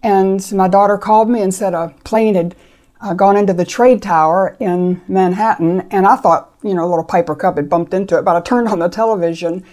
and 0.03 0.51
my 0.53 0.67
daughter 0.67 0.99
called 0.99 1.27
me 1.27 1.41
and 1.41 1.51
said 1.51 1.73
a 1.73 1.95
plane 2.03 2.35
had 2.35 2.55
uh, 3.01 3.13
gone 3.13 3.37
into 3.37 3.53
the 3.53 3.65
trade 3.65 4.01
tower 4.01 4.55
in 4.59 5.01
Manhattan, 5.07 5.87
and 5.91 6.07
I 6.07 6.15
thought, 6.15 6.53
you 6.63 6.73
know, 6.73 6.85
a 6.85 6.89
little 6.89 7.03
Piper 7.03 7.35
Cub 7.35 7.57
had 7.57 7.69
bumped 7.69 7.93
into 7.93 8.17
it, 8.17 8.25
but 8.25 8.35
I 8.35 8.41
turned 8.41 8.67
on 8.67 8.79
the 8.79 8.89
television, 8.89 9.63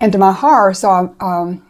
and 0.00 0.12
to 0.12 0.18
my 0.18 0.32
horror, 0.32 0.74
saw 0.74 1.08
um, 1.20 1.64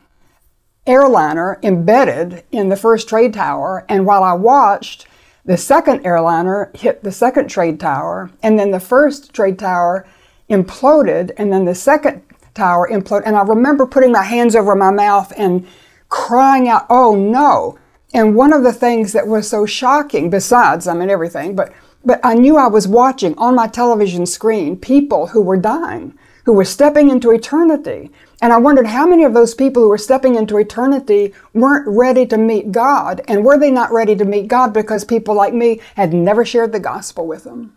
airliner 0.87 1.59
embedded 1.63 2.45
in 2.51 2.69
the 2.69 2.77
first 2.77 3.09
trade 3.09 3.35
tower. 3.35 3.85
And 3.89 4.07
while 4.07 4.23
I 4.23 4.33
watched, 4.33 5.07
the 5.45 5.57
second 5.57 6.05
airliner 6.07 6.71
hit 6.75 7.03
the 7.03 7.13
second 7.13 7.49
trade 7.49 7.81
tower, 7.81 8.31
and 8.43 8.59
then 8.59 8.71
the 8.71 8.81
first 8.81 9.33
trade 9.33 9.59
tower 9.59 10.07
imploded, 10.51 11.33
and 11.37 11.53
then 11.53 11.65
the 11.65 11.75
second 11.75 12.23
tower 12.55 12.89
imploded. 12.91 13.25
And 13.27 13.37
I 13.37 13.43
remember 13.43 13.87
putting 13.87 14.13
my 14.13 14.25
hands 14.25 14.57
over 14.57 14.75
my 14.75 14.91
mouth 14.91 15.33
and 15.37 15.67
crying 16.09 16.69
out, 16.69 16.87
Oh 16.89 17.15
no! 17.15 17.79
And 18.15 18.37
one 18.37 18.53
of 18.53 18.63
the 18.63 18.73
things 18.73 19.13
that 19.13 19.27
was 19.27 19.49
so 19.49 19.67
shocking, 19.67 20.31
besides, 20.31 20.87
I 20.87 20.95
mean, 20.95 21.11
everything, 21.11 21.57
but, 21.57 21.73
but 22.05 22.21
I 22.23 22.35
knew 22.35 22.57
I 22.57 22.69
was 22.69 22.87
watching 22.87 23.37
on 23.37 23.57
my 23.57 23.67
television 23.67 24.25
screen 24.25 24.77
people 24.77 25.27
who 25.27 25.43
were 25.43 25.57
dying, 25.57 26.17
who 26.45 26.53
were 26.53 26.65
stepping 26.65 27.11
into 27.11 27.33
eternity. 27.33 28.13
And 28.41 28.53
I 28.53 28.59
wondered 28.59 28.87
how 28.87 29.05
many 29.05 29.25
of 29.25 29.35
those 29.35 29.53
people 29.53 29.83
who 29.83 29.89
were 29.89 29.99
stepping 29.99 30.37
into 30.37 30.59
eternity 30.59 31.35
weren't 31.55 31.89
ready 31.89 32.25
to 32.27 32.39
meet 32.39 32.71
God. 32.71 33.21
And 33.27 33.45
were 33.45 33.59
they 33.59 33.73
not 33.73 33.91
ready 33.91 34.15
to 34.15 34.25
meet 34.25 34.47
God 34.47 34.73
because 34.73 35.05
people 35.05 35.35
like 35.35 35.53
me 35.53 35.81
had 35.97 36.15
never 36.15 36.45
shared 36.45 36.71
the 36.71 36.79
gospel 36.79 37.27
with 37.27 37.43
them? 37.43 37.77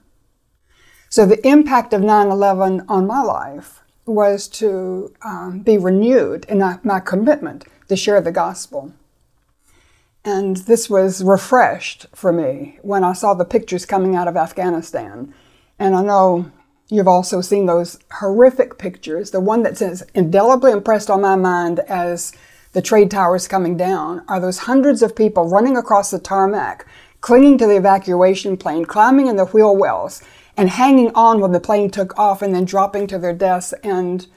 So 1.10 1.26
the 1.26 1.46
impact 1.48 1.94
of 1.94 2.02
9 2.02 2.28
11 2.28 2.86
on 2.88 3.08
my 3.08 3.22
life 3.22 3.82
was 4.06 4.48
to 4.50 5.14
um, 5.24 5.62
be 5.62 5.80
renewed 5.80 6.46
in 6.46 6.60
my 6.84 7.00
commitment 7.00 7.66
to 7.88 7.96
share 7.96 8.22
the 8.22 8.32
gospel. 8.32 8.94
And 10.28 10.58
this 10.58 10.90
was 10.90 11.24
refreshed 11.24 12.06
for 12.14 12.34
me 12.34 12.80
when 12.82 13.06
I 13.06 13.14
saw 13.14 13.34
the 13.34 13.46
pictures 13.46 13.86
coming 13.86 14.14
out 14.14 14.28
of 14.28 14.36
Afghanistan. 14.36 15.34
And 15.80 15.96
I 15.96 16.04
know 16.04 16.52
you've 16.90 17.08
also 17.08 17.40
seen 17.40 17.66
those 17.66 17.98
horrific 18.12 18.78
pictures. 18.78 19.32
The 19.32 19.40
one 19.40 19.64
that's 19.64 19.82
indelibly 20.14 20.74
impressed 20.74 21.10
on 21.10 21.22
my 21.22 21.38
mind 21.38 21.80
as 21.88 22.34
the 22.74 22.82
trade 22.82 23.10
towers 23.10 23.48
coming 23.48 23.78
down 23.78 24.22
are 24.28 24.42
those 24.42 24.58
hundreds 24.58 25.02
of 25.02 25.16
people 25.16 25.48
running 25.48 25.78
across 25.78 26.12
the 26.12 26.20
tarmac, 26.20 26.86
clinging 27.22 27.58
to 27.60 27.66
the 27.66 27.78
evacuation 27.78 28.58
plane, 28.58 28.84
climbing 28.84 29.28
in 29.28 29.38
the 29.38 29.46
wheel 29.46 29.78
wells, 29.78 30.22
and 30.58 30.72
hanging 30.72 31.10
on 31.16 31.40
when 31.40 31.54
the 31.54 31.62
plane 31.62 31.90
took 31.90 32.20
off 32.20 32.42
and 32.42 32.54
then 32.54 32.66
dropping 32.66 33.08
to 33.08 33.18
their 33.18 33.34
deaths. 33.34 33.74
And 33.82 34.28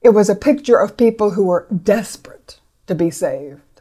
it 0.00 0.08
was 0.08 0.28
a 0.28 0.34
picture 0.34 0.78
of 0.78 0.96
people 0.96 1.30
who 1.30 1.44
were 1.44 1.68
desperate 1.72 2.58
to 2.88 2.96
be 2.96 3.12
saved. 3.12 3.71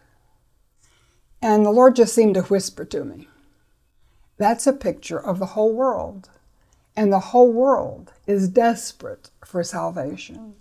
And 1.42 1.66
the 1.66 1.72
Lord 1.72 1.96
just 1.96 2.14
seemed 2.14 2.36
to 2.36 2.42
whisper 2.44 2.86
to 2.86 3.04
me, 3.04 3.28
That's 4.38 4.68
a 4.68 4.74
picture 4.74 5.20
of 5.20 5.40
the 5.40 5.48
whole 5.48 5.74
world. 5.74 6.30
And 6.96 7.12
the 7.12 7.20
whole 7.20 7.52
world 7.52 8.12
is 8.28 8.50
desperate 8.50 9.30
for 9.46 9.64
salvation. 9.64 10.56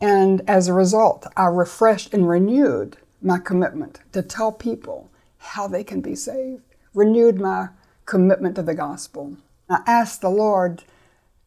And 0.00 0.42
as 0.48 0.68
a 0.68 0.74
result, 0.74 1.26
I 1.36 1.46
refreshed 1.46 2.12
and 2.12 2.28
renewed 2.28 2.96
my 3.22 3.38
commitment 3.38 4.00
to 4.12 4.22
tell 4.22 4.52
people 4.52 5.10
how 5.38 5.68
they 5.68 5.84
can 5.84 6.00
be 6.00 6.14
saved, 6.14 6.62
renewed 6.92 7.40
my 7.40 7.68
commitment 8.04 8.56
to 8.56 8.62
the 8.62 8.74
gospel. 8.74 9.36
I 9.70 9.80
asked 9.86 10.20
the 10.20 10.28
Lord 10.28 10.84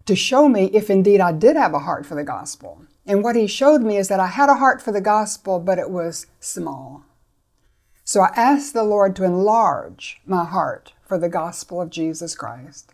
to 0.06 0.16
show 0.16 0.48
me 0.48 0.66
if 0.74 0.90
indeed 0.90 1.20
I 1.20 1.34
did 1.34 1.56
have 1.56 1.74
a 1.74 1.80
heart 1.80 2.06
for 2.06 2.16
the 2.16 2.24
gospel. 2.24 2.82
And 3.06 3.24
what 3.24 3.36
He 3.36 3.46
showed 3.46 3.82
me 3.82 3.98
is 3.98 4.08
that 4.08 4.20
I 4.20 4.28
had 4.28 4.50
a 4.50 4.56
heart 4.56 4.82
for 4.82 4.92
the 4.92 5.02
gospel, 5.02 5.60
but 5.60 5.78
it 5.78 5.90
was 5.90 6.26
small. 6.40 7.04
So 8.08 8.22
I 8.22 8.32
asked 8.38 8.74
the 8.74 8.86
Lord 8.86 9.18
to 9.18 9.26
enlarge 9.26 10.22
my 10.26 10.46
heart 10.46 10.94
for 11.06 11.18
the 11.18 11.28
gospel 11.28 11.82
of 11.82 11.90
Jesus 11.90 12.36
Christ. 12.36 12.94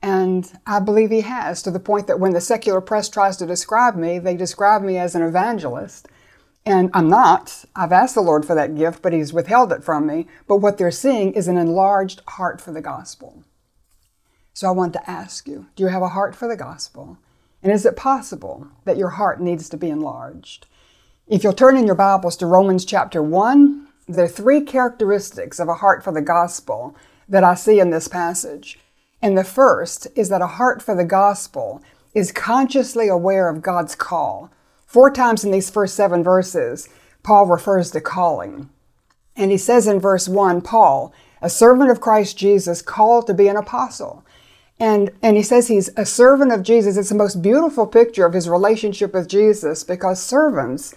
And 0.00 0.50
I 0.66 0.80
believe 0.80 1.10
He 1.10 1.20
has, 1.20 1.60
to 1.60 1.70
the 1.70 1.78
point 1.78 2.06
that 2.06 2.18
when 2.18 2.32
the 2.32 2.40
secular 2.40 2.80
press 2.80 3.10
tries 3.10 3.36
to 3.36 3.46
describe 3.46 3.96
me, 3.96 4.18
they 4.18 4.34
describe 4.38 4.80
me 4.80 4.96
as 4.96 5.14
an 5.14 5.20
evangelist. 5.20 6.08
And 6.64 6.88
I'm 6.94 7.10
not. 7.10 7.66
I've 7.76 7.92
asked 7.92 8.14
the 8.14 8.22
Lord 8.22 8.46
for 8.46 8.54
that 8.54 8.74
gift, 8.74 9.02
but 9.02 9.12
He's 9.12 9.30
withheld 9.30 9.72
it 9.72 9.84
from 9.84 10.06
me. 10.06 10.26
But 10.48 10.56
what 10.56 10.78
they're 10.78 10.90
seeing 10.90 11.34
is 11.34 11.46
an 11.46 11.58
enlarged 11.58 12.22
heart 12.26 12.62
for 12.62 12.72
the 12.72 12.80
gospel. 12.80 13.44
So 14.54 14.68
I 14.68 14.70
want 14.70 14.94
to 14.94 15.10
ask 15.10 15.46
you 15.46 15.66
do 15.76 15.82
you 15.82 15.90
have 15.90 16.00
a 16.00 16.08
heart 16.08 16.34
for 16.34 16.48
the 16.48 16.56
gospel? 16.56 17.18
And 17.62 17.70
is 17.70 17.84
it 17.84 17.94
possible 17.94 18.68
that 18.86 18.96
your 18.96 19.10
heart 19.10 19.38
needs 19.38 19.68
to 19.68 19.76
be 19.76 19.90
enlarged? 19.90 20.66
If 21.28 21.44
you'll 21.44 21.52
turn 21.52 21.76
in 21.76 21.84
your 21.84 21.94
Bibles 21.94 22.38
to 22.38 22.46
Romans 22.46 22.86
chapter 22.86 23.22
1, 23.22 23.88
there 24.14 24.24
are 24.24 24.28
three 24.28 24.60
characteristics 24.60 25.58
of 25.58 25.68
a 25.68 25.74
heart 25.74 26.02
for 26.02 26.12
the 26.12 26.22
gospel 26.22 26.96
that 27.28 27.44
I 27.44 27.54
see 27.54 27.78
in 27.78 27.90
this 27.90 28.08
passage. 28.08 28.78
And 29.22 29.36
the 29.36 29.44
first 29.44 30.08
is 30.16 30.28
that 30.30 30.42
a 30.42 30.46
heart 30.46 30.82
for 30.82 30.94
the 30.94 31.04
gospel 31.04 31.82
is 32.14 32.32
consciously 32.32 33.08
aware 33.08 33.48
of 33.48 33.62
God's 33.62 33.94
call. 33.94 34.50
Four 34.86 35.12
times 35.12 35.44
in 35.44 35.50
these 35.50 35.70
first 35.70 35.94
seven 35.94 36.24
verses, 36.24 36.88
Paul 37.22 37.46
refers 37.46 37.90
to 37.92 38.00
calling. 38.00 38.70
And 39.36 39.50
he 39.50 39.58
says 39.58 39.86
in 39.86 40.00
verse 40.00 40.28
1 40.28 40.62
Paul, 40.62 41.12
a 41.40 41.48
servant 41.48 41.90
of 41.90 42.00
Christ 42.00 42.36
Jesus, 42.36 42.82
called 42.82 43.26
to 43.26 43.34
be 43.34 43.48
an 43.48 43.56
apostle. 43.56 44.24
And, 44.78 45.10
and 45.22 45.36
he 45.36 45.42
says 45.42 45.68
he's 45.68 45.90
a 45.96 46.06
servant 46.06 46.52
of 46.52 46.62
Jesus. 46.62 46.96
It's 46.96 47.10
the 47.10 47.14
most 47.14 47.42
beautiful 47.42 47.86
picture 47.86 48.26
of 48.26 48.32
his 48.32 48.48
relationship 48.48 49.12
with 49.12 49.28
Jesus 49.28 49.84
because 49.84 50.22
servants 50.22 50.94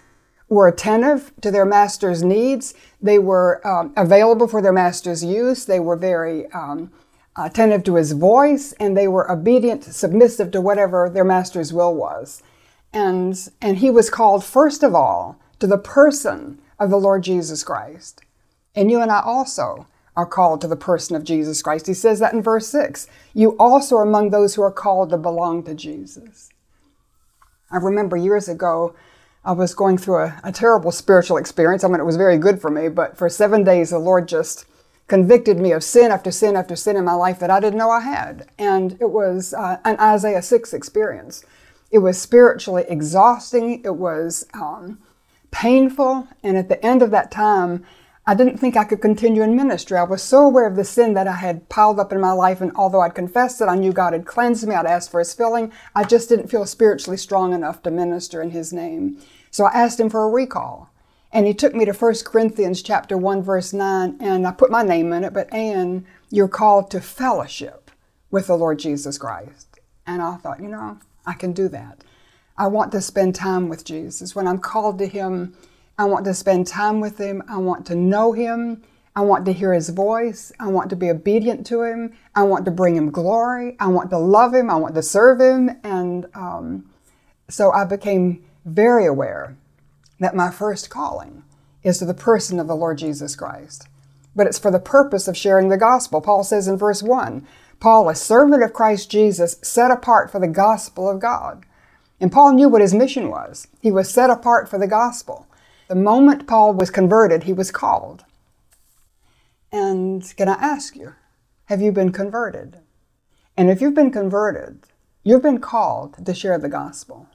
were 0.53 0.67
attentive 0.67 1.33
to 1.41 1.51
their 1.51 1.65
master's 1.65 2.23
needs. 2.23 2.73
They 3.01 3.19
were 3.19 3.65
um, 3.67 3.93
available 3.97 4.47
for 4.47 4.61
their 4.61 4.73
master's 4.73 5.23
use. 5.23 5.65
They 5.65 5.79
were 5.79 5.95
very 5.95 6.47
um, 6.51 6.91
attentive 7.35 7.83
to 7.85 7.95
his 7.95 8.13
voice, 8.13 8.73
and 8.73 8.95
they 8.95 9.07
were 9.07 9.29
obedient, 9.29 9.83
submissive 9.83 10.51
to 10.51 10.61
whatever 10.61 11.09
their 11.09 11.23
master's 11.23 11.73
will 11.73 11.93
was. 11.93 12.41
And, 12.93 13.49
and 13.61 13.79
he 13.79 13.89
was 13.89 14.09
called, 14.09 14.45
first 14.45 14.83
of 14.83 14.93
all, 14.93 15.39
to 15.59 15.67
the 15.67 15.77
person 15.77 16.59
of 16.79 16.89
the 16.89 16.99
Lord 16.99 17.23
Jesus 17.23 17.63
Christ. 17.63 18.21
And 18.75 18.91
you 18.91 19.01
and 19.01 19.11
I 19.11 19.21
also 19.21 19.87
are 20.15 20.25
called 20.25 20.61
to 20.61 20.67
the 20.67 20.75
person 20.75 21.15
of 21.15 21.23
Jesus 21.23 21.61
Christ. 21.61 21.87
He 21.87 21.93
says 21.93 22.19
that 22.19 22.33
in 22.33 22.41
verse 22.41 22.67
6. 22.67 23.07
You 23.33 23.57
also 23.57 23.97
are 23.97 24.03
among 24.03 24.29
those 24.29 24.55
who 24.55 24.61
are 24.61 24.71
called 24.71 25.09
to 25.09 25.17
belong 25.17 25.63
to 25.63 25.73
Jesus. 25.73 26.49
I 27.71 27.77
remember 27.77 28.15
years 28.15 28.47
ago, 28.47 28.93
I 29.45 29.51
was 29.51 29.73
going 29.73 29.97
through 29.97 30.19
a, 30.19 30.39
a, 30.43 30.51
terrible 30.51 30.91
spiritual 30.91 31.37
experience. 31.37 31.83
I 31.83 31.89
mean, 31.89 31.99
it 31.99 32.05
was 32.05 32.15
very 32.15 32.37
good 32.37 32.61
for 32.61 32.69
me, 32.69 32.87
but 32.87 33.17
for 33.17 33.27
seven 33.27 33.63
days, 33.63 33.89
the 33.89 33.99
Lord 33.99 34.27
just 34.27 34.65
convicted 35.07 35.59
me 35.59 35.73
of 35.73 35.83
sin 35.83 36.11
after 36.11 36.31
sin 36.31 36.55
after 36.55 36.77
sin 36.77 36.95
in 36.95 37.03
my 37.03 37.13
life 37.13 37.39
that 37.39 37.51
I 37.51 37.59
didn't 37.59 37.77
know 37.77 37.89
I 37.89 37.99
had. 37.99 38.47
And 38.57 38.93
it 39.01 39.09
was 39.09 39.53
uh, 39.53 39.79
an 39.83 39.99
Isaiah 39.99 40.41
6 40.41 40.73
experience. 40.73 41.43
It 41.91 41.99
was 41.99 42.19
spiritually 42.19 42.85
exhausting, 42.87 43.83
it 43.83 43.95
was 43.95 44.47
um, 44.53 44.99
painful, 45.51 46.27
and 46.41 46.57
at 46.57 46.69
the 46.69 46.83
end 46.83 47.01
of 47.01 47.11
that 47.11 47.29
time, 47.29 47.85
I 48.25 48.35
didn't 48.35 48.57
think 48.57 48.77
I 48.77 48.85
could 48.85 49.01
continue 49.01 49.41
in 49.41 49.55
ministry. 49.55 49.97
I 49.97 50.03
was 50.03 50.23
so 50.23 50.45
aware 50.45 50.65
of 50.65 50.77
the 50.77 50.85
sin 50.85 51.13
that 51.13 51.27
I 51.27 51.33
had 51.33 51.67
piled 51.67 51.99
up 51.99 52.13
in 52.13 52.21
my 52.21 52.31
life, 52.31 52.61
and 52.61 52.71
although 52.75 53.01
I'd 53.01 53.15
confessed 53.15 53.59
it, 53.59 53.65
I 53.65 53.75
knew 53.75 53.91
God 53.91 54.13
had 54.13 54.25
cleansed 54.25 54.65
me, 54.65 54.75
I'd 54.75 54.85
asked 54.85 55.11
for 55.11 55.19
His 55.19 55.33
filling, 55.33 55.73
I 55.93 56.05
just 56.05 56.29
didn't 56.29 56.47
feel 56.47 56.65
spiritually 56.65 57.17
strong 57.17 57.51
enough 57.53 57.83
to 57.83 57.91
minister 57.91 58.41
in 58.41 58.51
His 58.51 58.71
name. 58.71 59.17
So 59.51 59.65
I 59.65 59.73
asked 59.73 59.99
Him 59.99 60.09
for 60.09 60.23
a 60.23 60.29
recall. 60.29 60.89
And 61.33 61.47
He 61.47 61.53
took 61.53 61.75
me 61.75 61.83
to 61.83 61.91
1 61.91 62.13
Corinthians 62.23 62.81
chapter 62.81 63.17
1, 63.17 63.41
verse 63.41 63.73
9, 63.73 64.17
and 64.21 64.47
I 64.47 64.51
put 64.51 64.71
my 64.71 64.83
name 64.83 65.11
in 65.11 65.25
it, 65.25 65.33
but 65.33 65.51
Anne, 65.51 66.05
you're 66.29 66.47
called 66.47 66.91
to 66.91 67.01
fellowship 67.01 67.91
with 68.31 68.47
the 68.47 68.55
Lord 68.55 68.79
Jesus 68.79 69.17
Christ. 69.17 69.79
And 70.07 70.21
I 70.21 70.37
thought, 70.37 70.61
you 70.61 70.69
know, 70.69 70.97
I 71.25 71.33
can 71.33 71.51
do 71.51 71.67
that. 71.69 72.03
I 72.57 72.67
want 72.67 72.91
to 72.93 73.01
spend 73.01 73.35
time 73.35 73.67
with 73.67 73.83
Jesus. 73.83 74.33
When 74.35 74.47
I'm 74.47 74.59
called 74.59 74.97
to 74.99 75.07
Him, 75.07 75.57
I 75.97 76.05
want 76.05 76.25
to 76.25 76.33
spend 76.33 76.67
time 76.67 76.99
with 76.99 77.17
Him. 77.17 77.43
I 77.47 77.57
want 77.57 77.85
to 77.87 77.95
know 77.95 78.31
Him. 78.31 78.83
I 79.15 79.21
want 79.21 79.45
to 79.45 79.53
hear 79.53 79.73
His 79.73 79.89
voice. 79.89 80.51
I 80.59 80.67
want 80.67 80.89
to 80.89 80.95
be 80.95 81.09
obedient 81.09 81.65
to 81.67 81.83
Him. 81.83 82.13
I 82.33 82.43
want 82.43 82.65
to 82.65 82.71
bring 82.71 82.95
Him 82.95 83.11
glory. 83.11 83.75
I 83.79 83.87
want 83.87 84.09
to 84.09 84.17
love 84.17 84.53
Him. 84.53 84.69
I 84.69 84.75
want 84.75 84.95
to 84.95 85.03
serve 85.03 85.39
Him. 85.39 85.69
And 85.83 86.25
um, 86.33 86.89
so 87.49 87.71
I 87.71 87.85
became 87.85 88.43
very 88.65 89.05
aware 89.05 89.55
that 90.19 90.35
my 90.35 90.49
first 90.49 90.89
calling 90.89 91.43
is 91.83 91.99
to 91.99 92.05
the 92.05 92.13
person 92.13 92.59
of 92.59 92.67
the 92.67 92.75
Lord 92.75 92.97
Jesus 92.97 93.35
Christ. 93.35 93.87
But 94.35 94.47
it's 94.47 94.57
for 94.57 94.71
the 94.71 94.79
purpose 94.79 95.27
of 95.27 95.37
sharing 95.37 95.69
the 95.69 95.77
gospel. 95.77 96.21
Paul 96.21 96.43
says 96.43 96.67
in 96.67 96.77
verse 96.77 97.03
1 97.03 97.45
Paul, 97.79 98.07
a 98.07 98.15
servant 98.15 98.63
of 98.63 98.71
Christ 98.71 99.11
Jesus, 99.11 99.57
set 99.61 99.91
apart 99.91 100.31
for 100.31 100.39
the 100.39 100.47
gospel 100.47 101.09
of 101.09 101.19
God. 101.19 101.65
And 102.19 102.31
Paul 102.31 102.53
knew 102.53 102.69
what 102.69 102.81
his 102.81 102.93
mission 102.93 103.29
was. 103.29 103.67
He 103.81 103.91
was 103.91 104.09
set 104.09 104.29
apart 104.29 104.69
for 104.69 104.79
the 104.79 104.87
gospel. 104.87 105.45
The 105.93 105.99
moment 105.99 106.47
Paul 106.47 106.73
was 106.73 106.89
converted, 106.89 107.43
he 107.43 107.53
was 107.53 107.69
called. 107.69 108.25
And 109.71 110.23
can 110.35 110.49
I 110.49 110.53
ask 110.53 110.95
you, 110.95 111.13
have 111.65 111.83
you 111.83 111.91
been 111.91 112.11
converted? 112.11 112.79
And 113.55 113.69
if 113.69 113.79
you've 113.79 113.93
been 113.93 114.09
converted, 114.09 114.85
you've 115.23 115.43
been 115.43 115.59
called 115.59 116.25
to 116.25 116.33
share 116.33 116.57
the 116.57 116.67
gospel. 116.67 117.27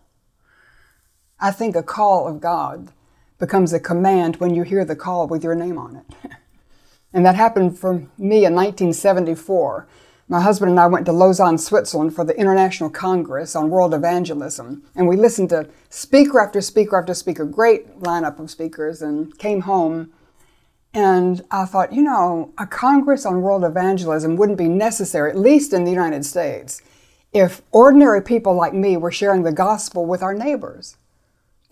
I 1.39 1.53
think 1.53 1.77
a 1.77 1.85
call 1.85 2.27
of 2.27 2.41
God 2.41 2.91
becomes 3.39 3.73
a 3.73 3.79
command 3.79 4.39
when 4.41 4.57
you 4.57 4.65
hear 4.65 4.85
the 4.85 4.97
call 4.97 5.29
with 5.29 5.45
your 5.45 5.55
name 5.55 5.79
on 5.79 5.95
it. 5.95 6.33
and 7.13 7.25
that 7.25 7.37
happened 7.37 7.79
for 7.79 8.09
me 8.19 8.45
in 8.45 8.57
1974. 8.57 9.87
My 10.31 10.43
husband 10.43 10.71
and 10.71 10.79
I 10.79 10.87
went 10.87 11.07
to 11.07 11.13
Lausanne, 11.13 11.57
Switzerland 11.57 12.15
for 12.15 12.23
the 12.23 12.39
International 12.39 12.91
Congress 12.91 13.57
on 13.57 13.71
World 13.71 13.95
Evangelism. 13.95 14.83
And 14.95 15.09
we 15.09 15.17
listened 15.17 15.49
to 15.51 15.71
speaker 15.89 16.39
after 16.39 16.61
speaker 16.61 16.99
after 16.99 17.15
speaker, 17.15 17.47
great 17.47 18.01
lineup 18.01 18.39
of 18.39 18.51
speakers, 18.51 19.01
and 19.01 19.37
came 19.39 19.63
home. 19.63 20.13
And 20.93 21.43
I 21.51 21.65
thought, 21.65 21.95
you 21.95 22.03
know, 22.03 22.53
a 22.59 22.67
Congress 22.67 23.25
on 23.25 23.41
World 23.41 23.65
Evangelism 23.65 24.37
wouldn't 24.37 24.59
be 24.59 24.69
necessary, 24.69 25.31
at 25.31 25.39
least 25.39 25.73
in 25.73 25.85
the 25.85 25.91
United 25.91 26.27
States, 26.27 26.83
if 27.33 27.63
ordinary 27.73 28.21
people 28.23 28.55
like 28.55 28.75
me 28.75 28.99
were 28.99 29.11
sharing 29.11 29.45
the 29.45 29.53
gospel 29.53 30.05
with 30.05 30.23
our 30.23 30.35
neighbors. 30.35 30.99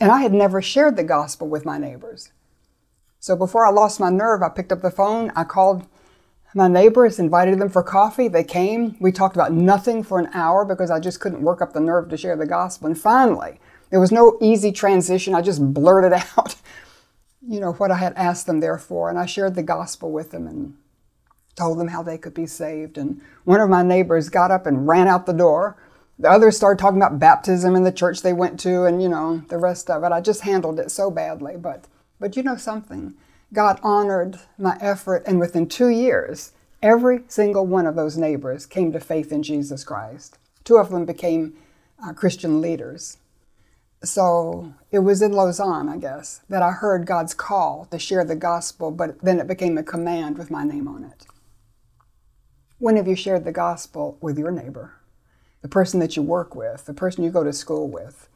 And 0.01 0.11
I 0.11 0.23
had 0.23 0.33
never 0.33 0.63
shared 0.63 0.97
the 0.97 1.05
gospel 1.05 1.47
with 1.47 1.67
my 1.67 1.77
neighbors. 1.77 2.31
So 3.21 3.37
before 3.37 3.67
I 3.67 3.71
lost 3.71 4.01
my 4.01 4.09
nerve, 4.09 4.43
I 4.43 4.49
picked 4.49 4.73
up 4.73 4.81
the 4.81 4.91
phone, 4.91 5.31
I 5.37 5.45
called 5.45 5.87
my 6.57 6.69
neighbors, 6.69 7.19
invited 7.19 7.59
them 7.59 7.69
for 7.69 7.83
coffee. 7.83 8.29
They 8.29 8.43
came. 8.43 8.97
We 8.99 9.13
talked 9.13 9.37
about 9.37 9.53
nothing 9.53 10.03
for 10.03 10.19
an 10.19 10.31
hour 10.33 10.65
because 10.65 10.91
I 10.91 10.99
just 10.99 11.21
couldn't 11.21 11.43
work 11.43 11.61
up 11.61 11.73
the 11.73 11.81
nerve 11.81 12.09
to 12.09 12.17
share 12.17 12.35
the 12.35 12.47
gospel. 12.47 12.87
And 12.87 12.99
finally, 12.99 13.61
there 13.91 14.01
was 14.01 14.11
no 14.11 14.39
easy 14.41 14.73
transition. 14.73 15.35
I 15.35 15.43
just 15.43 15.75
blurted 15.75 16.13
out, 16.37 16.57
you 17.47 17.61
know, 17.61 17.75
what 17.75 17.91
I 17.91 17.97
had 17.97 18.15
asked 18.15 18.47
them 18.47 18.61
there 18.61 18.79
for. 18.79 19.11
And 19.11 19.19
I 19.19 19.27
shared 19.27 19.55
the 19.55 19.63
gospel 19.63 20.11
with 20.11 20.31
them 20.31 20.47
and 20.47 20.77
told 21.57 21.79
them 21.79 21.89
how 21.89 22.03
they 22.03 22.19
could 22.19 22.35
be 22.35 22.47
saved. 22.47 22.97
And 22.97 23.21
one 23.45 23.61
of 23.61 23.69
my 23.69 23.83
neighbors 23.83 24.29
got 24.31 24.51
up 24.51 24.67
and 24.67 24.89
ran 24.89 25.09
out 25.09 25.27
the 25.27 25.33
door. 25.33 25.77
The 26.19 26.31
others 26.31 26.57
started 26.57 26.81
talking 26.81 27.01
about 27.01 27.19
baptism 27.19 27.75
and 27.75 27.85
the 27.85 27.93
church 27.93 28.23
they 28.23 28.33
went 28.33 28.59
to 28.61 28.85
and, 28.85 29.03
you 29.03 29.11
know, 29.11 29.43
the 29.49 29.59
rest 29.59 29.91
of 29.91 30.03
it. 30.03 30.13
I 30.13 30.23
just 30.23 30.41
handled 30.41 30.81
it 30.81 30.91
so 30.91 31.11
badly. 31.11 31.57
But, 31.59 31.85
but 32.19 32.35
you 32.35 32.43
know 32.43 32.57
something? 32.57 33.15
God 33.53 33.79
honored 33.83 34.39
my 34.59 34.77
effort, 34.81 35.23
and 35.27 35.39
within 35.39 35.69
two 35.69 35.89
years, 35.89 36.53
every 36.83 37.23
single 37.29 37.67
one 37.67 37.87
of 37.87 37.95
those 37.95 38.17
neighbors 38.17 38.67
came 38.67 38.93
to 38.93 39.01
faith 39.01 39.33
in 39.33 39.43
Jesus 39.43 39.85
Christ. 39.85 40.39
Two 40.65 40.77
of 40.77 40.91
them 40.91 41.05
became 41.05 41.57
uh, 42.05 42.13
Christian 42.13 42.61
leaders. 42.61 43.19
So 44.03 44.75
it 44.91 44.99
was 44.99 45.23
in 45.23 45.33
Lausanne, 45.33 45.89
I 45.89 45.97
guess, 45.97 46.43
that 46.49 46.63
I 46.63 46.73
heard 46.73 47.07
God's 47.07 47.35
call 47.35 47.87
to 47.91 47.99
share 47.99 48.25
the 48.25 48.37
gospel, 48.37 48.91
but 48.91 49.21
then 49.21 49.41
it 49.41 49.47
became 49.47 49.79
a 49.79 49.83
command 49.83 50.39
with 50.39 50.51
my 50.51 50.65
name 50.65 50.87
on 50.87 51.05
it. 51.05 51.27
When 52.79 52.97
have 52.97 53.09
you 53.09 53.17
shared 53.17 53.45
the 53.45 53.53
gospel 53.53 54.19
with 54.21 54.39
your 54.39 54.51
neighbor, 54.51 54.93
the 55.63 55.69
person 55.69 55.99
that 56.01 56.15
you 56.15 56.23
work 56.23 56.55
with, 56.55 56.85
the 56.85 56.93
person 56.93 57.25
you 57.25 57.31
go 57.31 57.43
to 57.43 57.53
school 57.53 57.89
with? 57.89 58.29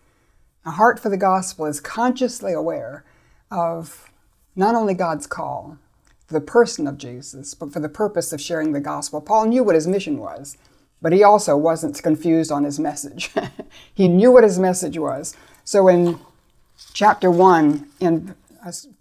A 0.65 0.71
heart 0.71 0.99
for 0.99 1.11
the 1.11 1.17
gospel 1.17 1.67
is 1.67 1.81
consciously 1.81 2.53
aware 2.53 3.05
of 3.51 4.10
not 4.57 4.75
only 4.75 4.95
God's 4.95 5.27
call, 5.27 5.79
for 6.27 6.35
the 6.35 6.41
person 6.41 6.87
of 6.87 6.97
Jesus, 6.97 7.55
but 7.55 7.73
for 7.73 7.81
the 7.81 7.89
purpose 7.89 8.33
of 8.33 8.41
sharing 8.41 8.73
the 8.73 8.81
gospel. 8.81 9.21
Paul 9.21 9.47
knew 9.47 9.65
what 9.65 9.75
his 9.75 9.89
mission 9.89 10.19
was, 10.19 10.57
but 11.03 11.13
he 11.13 11.25
also 11.25 11.57
wasn't 11.57 12.01
confused 12.03 12.53
on 12.53 12.63
his 12.63 12.79
message. 12.79 13.31
he 13.95 14.07
knew 14.07 14.31
what 14.31 14.45
his 14.45 14.59
message 14.59 14.97
was. 14.97 15.37
So 15.65 15.89
in 15.89 16.21
chapter 16.93 17.31
1, 17.31 17.89
in 18.01 18.35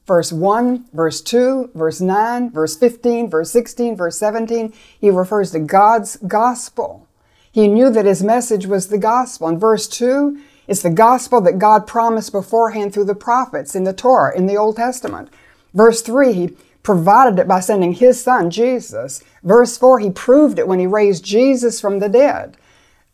verse 0.08 0.32
1, 0.32 0.86
verse 0.94 1.22
2, 1.22 1.72
verse 1.76 2.02
9, 2.02 2.50
verse 2.52 2.76
15, 2.76 3.30
verse 3.30 3.52
16, 3.52 3.96
verse 3.96 4.18
17, 4.18 4.74
he 5.00 5.10
refers 5.10 5.52
to 5.52 5.60
God's 5.60 6.18
gospel. 6.18 7.08
He 7.52 7.68
knew 7.68 7.90
that 7.92 8.06
his 8.06 8.24
message 8.24 8.66
was 8.66 8.88
the 8.88 8.98
gospel. 8.98 9.50
In 9.50 9.60
verse 9.60 9.88
2, 9.88 10.40
it's 10.70 10.84
the 10.84 10.92
gospel 10.92 11.42
that 11.42 11.58
God 11.58 11.88
promised 11.88 12.32
beforehand 12.32 12.94
through 12.94 13.06
the 13.06 13.16
prophets 13.16 13.74
in 13.74 13.86
the 13.86 13.92
Torah, 13.92 14.38
in 14.38 14.46
the 14.46 14.56
Old 14.56 14.76
Testament. 14.76 15.30
Verse 15.74 16.04
3, 16.04 16.32
he 16.32 16.58
provided 16.84 17.40
it 17.40 17.48
by 17.48 17.60
sending 17.60 17.94
his 17.94 18.22
son, 18.22 18.52
Jesus. 18.52 19.24
Verse 19.42 19.80
4, 19.80 19.98
he 19.98 20.12
proved 20.12 20.60
it 20.60 20.68
when 20.68 20.78
he 20.78 20.86
raised 20.86 21.26
Jesus 21.26 21.82
from 21.82 21.98
the 21.98 22.08
dead. 22.08 22.56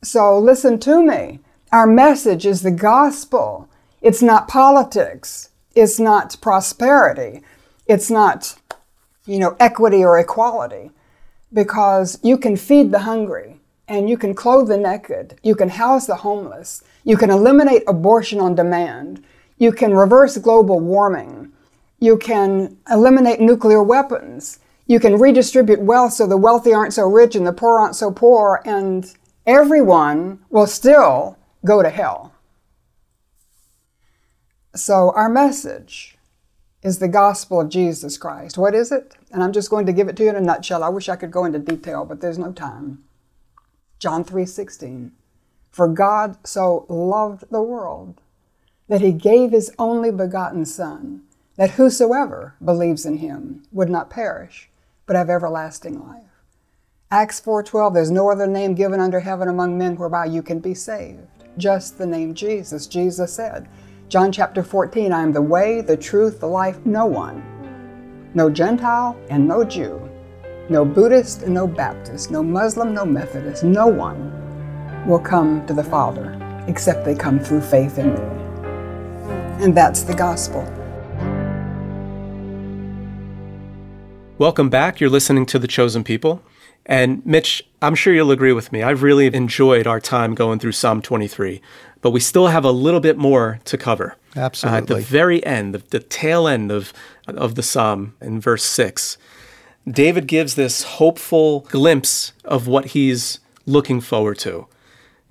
So 0.04 0.38
listen 0.38 0.80
to 0.82 1.02
me. 1.02 1.40
Our 1.72 1.88
message 1.88 2.46
is 2.46 2.62
the 2.62 2.72
gospel. 2.72 3.70
It's 4.02 4.22
not 4.22 4.50
politics. 4.50 5.52
It's 5.76 5.98
not 5.98 6.36
prosperity. 6.42 7.42
It's 7.88 8.12
not, 8.12 8.58
you 9.26 9.40
know, 9.40 9.56
equity 9.62 10.04
or 10.04 10.20
equality. 10.20 10.92
Because 11.54 12.20
you 12.22 12.38
can 12.38 12.58
feed 12.58 12.92
the 12.92 13.00
hungry 13.00 13.62
and 13.88 14.10
you 14.10 14.18
can 14.18 14.34
clothe 14.34 14.68
the 14.68 14.78
naked. 14.78 15.40
You 15.42 15.56
can 15.56 15.70
house 15.70 16.06
the 16.06 16.18
homeless. 16.18 16.84
You 17.06 17.16
can 17.16 17.30
eliminate 17.30 17.84
abortion 17.88 18.42
on 18.42 18.56
demand. 18.56 19.24
You 19.58 19.72
can 19.72 19.94
reverse 19.94 20.38
global 20.38 20.80
warming. 20.80 21.54
You 22.00 22.18
can 22.18 22.78
eliminate 22.90 23.40
nuclear 23.40 23.82
weapons. 23.82 24.60
You 24.88 25.00
can 25.00 25.18
redistribute 25.18 25.80
wealth 25.80 26.14
so 26.14 26.28
the 26.28 26.36
wealthy 26.36 26.74
aren't 26.74 26.94
so 26.94 27.08
rich 27.08 27.36
and 27.36 27.48
the 27.48 27.54
poor 27.54 27.80
aren't 27.80 27.96
so 27.96 28.12
poor, 28.12 28.62
and 28.66 29.12
everyone 29.46 30.40
will 30.50 30.68
still 30.68 31.38
go 31.64 31.82
to 31.82 31.90
hell. 31.90 32.34
So, 34.76 35.14
our 35.16 35.30
message 35.30 36.18
is 36.84 37.00
the 37.00 37.08
gospel 37.08 37.62
of 37.62 37.70
Jesus 37.70 38.18
Christ. 38.18 38.58
What 38.58 38.76
is 38.76 38.92
it? 38.92 39.16
And 39.32 39.42
I'm 39.42 39.54
just 39.54 39.70
going 39.70 39.86
to 39.86 39.94
give 39.94 40.08
it 40.08 40.16
to 40.18 40.24
you 40.24 40.30
in 40.30 40.36
a 40.36 40.42
nutshell. 40.42 40.84
I 40.84 40.90
wish 40.90 41.08
I 41.08 41.16
could 41.16 41.32
go 41.32 41.46
into 41.46 41.60
detail, 41.60 42.04
but 42.04 42.20
there's 42.20 42.38
no 42.38 42.52
time. 42.52 43.04
John 44.00 44.24
3:16. 44.24 45.12
For 45.76 45.90
God 45.90 46.38
so 46.48 46.86
loved 46.88 47.52
the 47.52 47.62
world 47.62 48.22
that 48.88 49.02
he 49.02 49.12
gave 49.12 49.52
his 49.52 49.74
only 49.78 50.10
begotten 50.10 50.64
son 50.64 51.24
that 51.58 51.72
whosoever 51.72 52.56
believes 52.64 53.06
in 53.06 53.18
him 53.18 53.64
would 53.74 53.90
not 53.90 54.10
perish, 54.10 54.70
but 55.06 55.18
have 55.18 55.30
everlasting 55.30 56.00
life. 56.00 56.46
Acts 57.12 57.42
4:12 57.42 57.94
There's 57.94 58.10
no 58.10 58.32
other 58.32 58.48
name 58.48 58.74
given 58.74 59.02
under 59.02 59.20
heaven 59.20 59.50
among 59.50 59.78
men 59.78 59.98
whereby 59.98 60.28
you 60.28 60.42
can 60.42 60.62
be 60.62 60.74
saved. 60.74 61.28
Just 61.58 61.98
the 61.98 62.06
name 62.06 62.34
Jesus. 62.34 62.88
Jesus 62.88 63.34
said, 63.34 63.68
John 64.08 64.32
chapter 64.32 64.64
14, 64.64 65.12
I 65.12 65.24
am 65.24 65.34
the 65.34 65.42
way, 65.42 65.82
the 65.82 65.98
truth, 65.98 66.40
the 66.40 66.48
life. 66.48 66.86
No 66.86 67.06
one, 67.06 67.44
no 68.34 68.50
Gentile 68.50 69.18
and 69.30 69.46
no 69.46 69.66
Jew, 69.66 70.10
no 70.70 70.86
Buddhist 70.86 71.42
and 71.42 71.54
no 71.54 71.68
Baptist, 71.68 72.32
no 72.32 72.42
Muslim, 72.42 72.94
no 72.94 73.04
Methodist, 73.04 73.66
no 73.66 73.88
one 73.88 74.45
will 75.06 75.20
come 75.20 75.66
to 75.68 75.74
the 75.74 75.84
Father 75.84 76.42
except 76.68 77.06
they 77.06 77.14
come 77.14 77.40
through 77.40 77.62
faith 77.62 78.00
in 78.00 78.14
me. 78.14 78.22
And 79.64 79.76
that's 79.76 80.02
the 80.02 80.16
gospel. 80.16 80.64
Welcome 84.38 84.70
back. 84.70 85.00
You're 85.00 85.10
listening 85.10 85.46
to 85.48 85.60
The 85.60 85.68
Chosen 85.68 86.04
People. 86.04 86.42
And 86.88 87.26
Mitch, 87.26 87.64
I'm 87.82 87.96
sure 87.96 88.14
you'll 88.14 88.32
agree 88.32 88.52
with 88.52 88.72
me. 88.72 88.84
I've 88.84 89.02
really 89.04 89.34
enjoyed 89.34 89.88
our 89.88 90.00
time 90.00 90.36
going 90.36 90.60
through 90.60 90.74
Psalm 90.74 91.02
23, 91.02 91.62
but 92.02 92.12
we 92.12 92.20
still 92.20 92.48
have 92.48 92.66
a 92.66 92.72
little 92.72 93.00
bit 93.00 93.18
more 93.18 93.60
to 93.66 93.78
cover. 93.78 94.18
Absolutely. 94.36 94.76
Uh, 94.76 94.82
at 94.82 94.88
the 94.88 95.02
very 95.02 95.46
end, 95.46 95.74
the, 95.74 95.84
the 95.90 96.00
tail 96.00 96.48
end 96.48 96.72
of, 96.72 96.94
of 97.28 97.56
the 97.56 97.64
Psalm 97.64 98.16
in 98.22 98.42
verse 98.42 98.64
6, 98.64 99.18
David 99.88 100.28
gives 100.28 100.56
this 100.56 100.84
hopeful 100.84 101.62
glimpse 101.62 102.34
of 102.44 102.68
what 102.68 102.88
he's 102.88 103.40
looking 103.66 104.02
forward 104.02 104.38
to. 104.40 104.68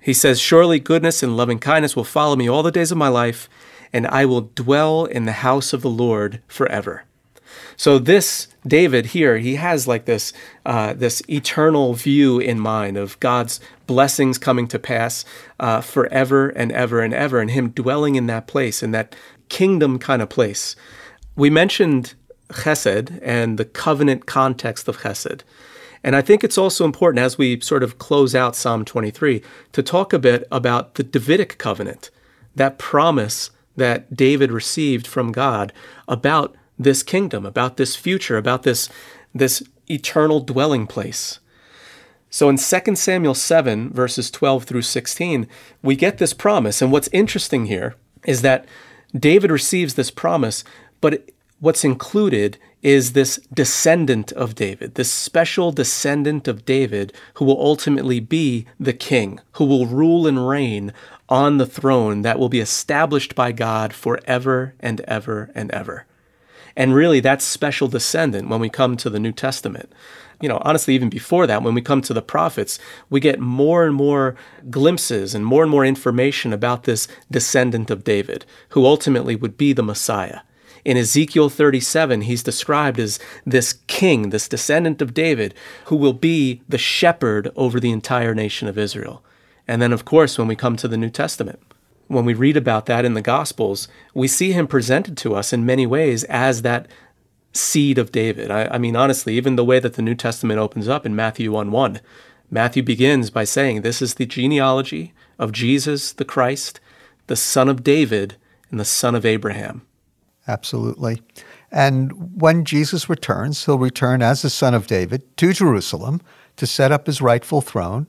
He 0.05 0.13
says, 0.13 0.39
Surely 0.39 0.79
goodness 0.79 1.23
and 1.23 1.35
loving 1.35 1.57
kindness 1.57 1.95
will 1.95 2.03
follow 2.03 2.35
me 2.35 2.47
all 2.47 2.61
the 2.61 2.71
days 2.71 2.91
of 2.91 2.97
my 2.97 3.07
life, 3.07 3.49
and 3.91 4.05
I 4.05 4.23
will 4.23 4.51
dwell 4.53 5.05
in 5.05 5.25
the 5.25 5.31
house 5.31 5.73
of 5.73 5.81
the 5.81 5.89
Lord 5.89 6.43
forever. 6.47 7.05
So 7.75 7.97
this 7.97 8.47
David 8.67 9.07
here, 9.07 9.39
he 9.39 9.55
has 9.55 9.87
like 9.87 10.05
this 10.05 10.31
uh, 10.63 10.93
this 10.93 11.23
eternal 11.27 11.95
view 11.95 12.37
in 12.37 12.59
mind 12.59 12.97
of 12.97 13.19
God's 13.19 13.59
blessings 13.87 14.37
coming 14.37 14.67
to 14.67 14.77
pass 14.77 15.25
uh, 15.59 15.81
forever 15.81 16.49
and 16.49 16.71
ever 16.71 17.01
and 17.01 17.11
ever, 17.11 17.39
and 17.39 17.49
him 17.49 17.69
dwelling 17.69 18.13
in 18.13 18.27
that 18.27 18.45
place, 18.45 18.83
in 18.83 18.91
that 18.91 19.15
kingdom 19.49 19.97
kind 19.97 20.21
of 20.21 20.29
place. 20.29 20.75
We 21.35 21.49
mentioned 21.49 22.13
Chesed 22.49 23.19
and 23.23 23.57
the 23.57 23.65
covenant 23.65 24.27
context 24.27 24.87
of 24.87 24.99
Chesed. 24.99 25.41
And 26.05 26.15
I 26.15 26.21
think 26.21 26.43
it's 26.43 26.59
also 26.59 26.85
important 26.85 27.23
as 27.23 27.35
we 27.35 27.59
sort 27.61 27.81
of 27.81 27.97
close 27.97 28.35
out 28.35 28.55
Psalm 28.55 28.85
23 28.85 29.41
to 29.71 29.81
talk 29.81 30.13
a 30.13 30.19
bit 30.19 30.47
about 30.51 30.93
the 30.93 31.03
Davidic 31.03 31.57
covenant, 31.57 32.11
that 32.55 32.77
promise 32.77 33.49
that 33.75 34.15
David 34.15 34.51
received 34.51 35.07
from 35.07 35.31
God 35.31 35.73
about 36.07 36.55
this 36.77 37.01
kingdom, 37.01 37.43
about 37.43 37.77
this 37.77 37.95
future, 37.95 38.37
about 38.37 38.61
this, 38.61 38.87
this 39.33 39.63
eternal 39.89 40.41
dwelling 40.41 40.85
place. 40.85 41.39
So 42.29 42.49
in 42.49 42.57
2 42.57 42.95
Samuel 42.95 43.33
7, 43.33 43.89
verses 43.89 44.29
12 44.29 44.65
through 44.65 44.83
16, 44.83 45.47
we 45.81 45.95
get 45.95 46.19
this 46.19 46.33
promise. 46.33 46.83
And 46.83 46.91
what's 46.91 47.09
interesting 47.13 47.65
here 47.65 47.95
is 48.25 48.43
that 48.43 48.67
David 49.17 49.49
receives 49.49 49.95
this 49.95 50.11
promise, 50.11 50.63
but 51.01 51.27
what's 51.59 51.83
included 51.83 52.57
is 52.81 53.13
this 53.13 53.37
descendant 53.53 54.31
of 54.33 54.53
David, 54.53 54.95
this 54.95 55.11
special 55.11 55.71
descendant 55.71 56.47
of 56.47 56.65
David 56.65 57.13
who 57.35 57.45
will 57.45 57.59
ultimately 57.59 58.19
be 58.19 58.67
the 58.79 58.93
king, 58.93 59.39
who 59.53 59.65
will 59.65 59.87
rule 59.87 60.27
and 60.27 60.47
reign 60.47 60.93
on 61.27 61.57
the 61.57 61.65
throne 61.65 62.21
that 62.21 62.37
will 62.37 62.49
be 62.49 62.59
established 62.59 63.33
by 63.33 63.51
God 63.51 63.93
forever 63.93 64.75
and 64.79 65.01
ever 65.01 65.49
and 65.55 65.71
ever. 65.71 66.05
And 66.75 66.93
really, 66.93 67.19
that 67.21 67.41
special 67.41 67.87
descendant, 67.87 68.49
when 68.49 68.59
we 68.59 68.69
come 68.69 68.97
to 68.97 69.09
the 69.09 69.19
New 69.19 69.31
Testament, 69.31 69.91
you 70.41 70.49
know, 70.49 70.61
honestly, 70.63 70.93
even 70.93 71.09
before 71.09 71.47
that, 71.47 71.63
when 71.63 71.73
we 71.73 71.81
come 71.81 72.01
to 72.01 72.13
the 72.13 72.21
prophets, 72.21 72.77
we 73.09 73.19
get 73.19 73.39
more 73.39 73.85
and 73.85 73.95
more 73.95 74.35
glimpses 74.69 75.33
and 75.33 75.45
more 75.45 75.63
and 75.63 75.71
more 75.71 75.85
information 75.85 76.51
about 76.51 76.83
this 76.83 77.07
descendant 77.31 77.89
of 77.89 78.03
David, 78.03 78.45
who 78.69 78.85
ultimately 78.85 79.35
would 79.35 79.57
be 79.57 79.71
the 79.71 79.81
Messiah. 79.81 80.41
In 80.85 80.97
Ezekiel 80.97 81.49
37, 81.49 82.21
he's 82.21 82.43
described 82.43 82.99
as 82.99 83.17
this 83.43 83.73
king, 83.87 84.29
this 84.29 84.47
descendant 84.47 85.01
of 85.01 85.15
David, 85.15 85.55
who 85.85 85.95
will 85.95 86.13
be 86.13 86.61
the 86.69 86.77
shepherd 86.77 87.51
over 87.55 87.79
the 87.79 87.91
entire 87.91 88.35
nation 88.35 88.67
of 88.67 88.77
Israel. 88.77 89.23
And 89.67 89.81
then, 89.81 89.91
of 89.91 90.05
course, 90.05 90.37
when 90.37 90.47
we 90.47 90.55
come 90.55 90.75
to 90.77 90.87
the 90.87 90.97
New 90.97 91.09
Testament, 91.09 91.59
when 92.07 92.23
we 92.23 92.35
read 92.35 92.55
about 92.55 92.85
that 92.85 93.03
in 93.03 93.15
the 93.15 93.21
Gospels, 93.23 93.87
we 94.13 94.27
see 94.27 94.51
him 94.51 94.67
presented 94.67 95.17
to 95.17 95.33
us 95.33 95.51
in 95.51 95.65
many 95.65 95.87
ways 95.87 96.23
as 96.25 96.61
that 96.61 96.87
seed 97.51 97.97
of 97.97 98.11
David. 98.11 98.51
I, 98.51 98.65
I, 98.65 98.77
mean, 98.77 98.95
honestly, 98.95 99.35
even 99.35 99.55
the 99.55 99.65
way 99.65 99.79
that 99.79 99.95
the 99.95 100.03
New 100.03 100.13
Testament 100.13 100.59
opens 100.59 100.87
up 100.87 101.03
in 101.03 101.15
Matthew 101.15 101.51
1 101.51 101.71
1, 101.71 101.99
Matthew 102.51 102.83
begins 102.83 103.31
by 103.31 103.43
saying, 103.43 103.81
This 103.81 104.03
is 104.03 104.13
the 104.13 104.27
genealogy 104.27 105.13
of 105.39 105.51
Jesus 105.51 106.13
the 106.13 106.25
Christ, 106.25 106.79
the 107.25 107.35
son 107.35 107.69
of 107.69 107.83
David, 107.83 108.35
and 108.69 108.79
the 108.79 108.85
son 108.85 109.15
of 109.15 109.25
Abraham. 109.25 109.81
Absolutely. 110.47 111.21
And 111.71 112.41
when 112.41 112.65
Jesus 112.65 113.09
returns, 113.09 113.65
he'll 113.65 113.79
return 113.79 114.21
as 114.21 114.41
the 114.41 114.49
son 114.49 114.73
of 114.73 114.87
David 114.87 115.35
to 115.37 115.53
Jerusalem 115.53 116.21
to 116.57 116.67
set 116.67 116.91
up 116.91 117.07
his 117.07 117.21
rightful 117.21 117.61
throne 117.61 118.07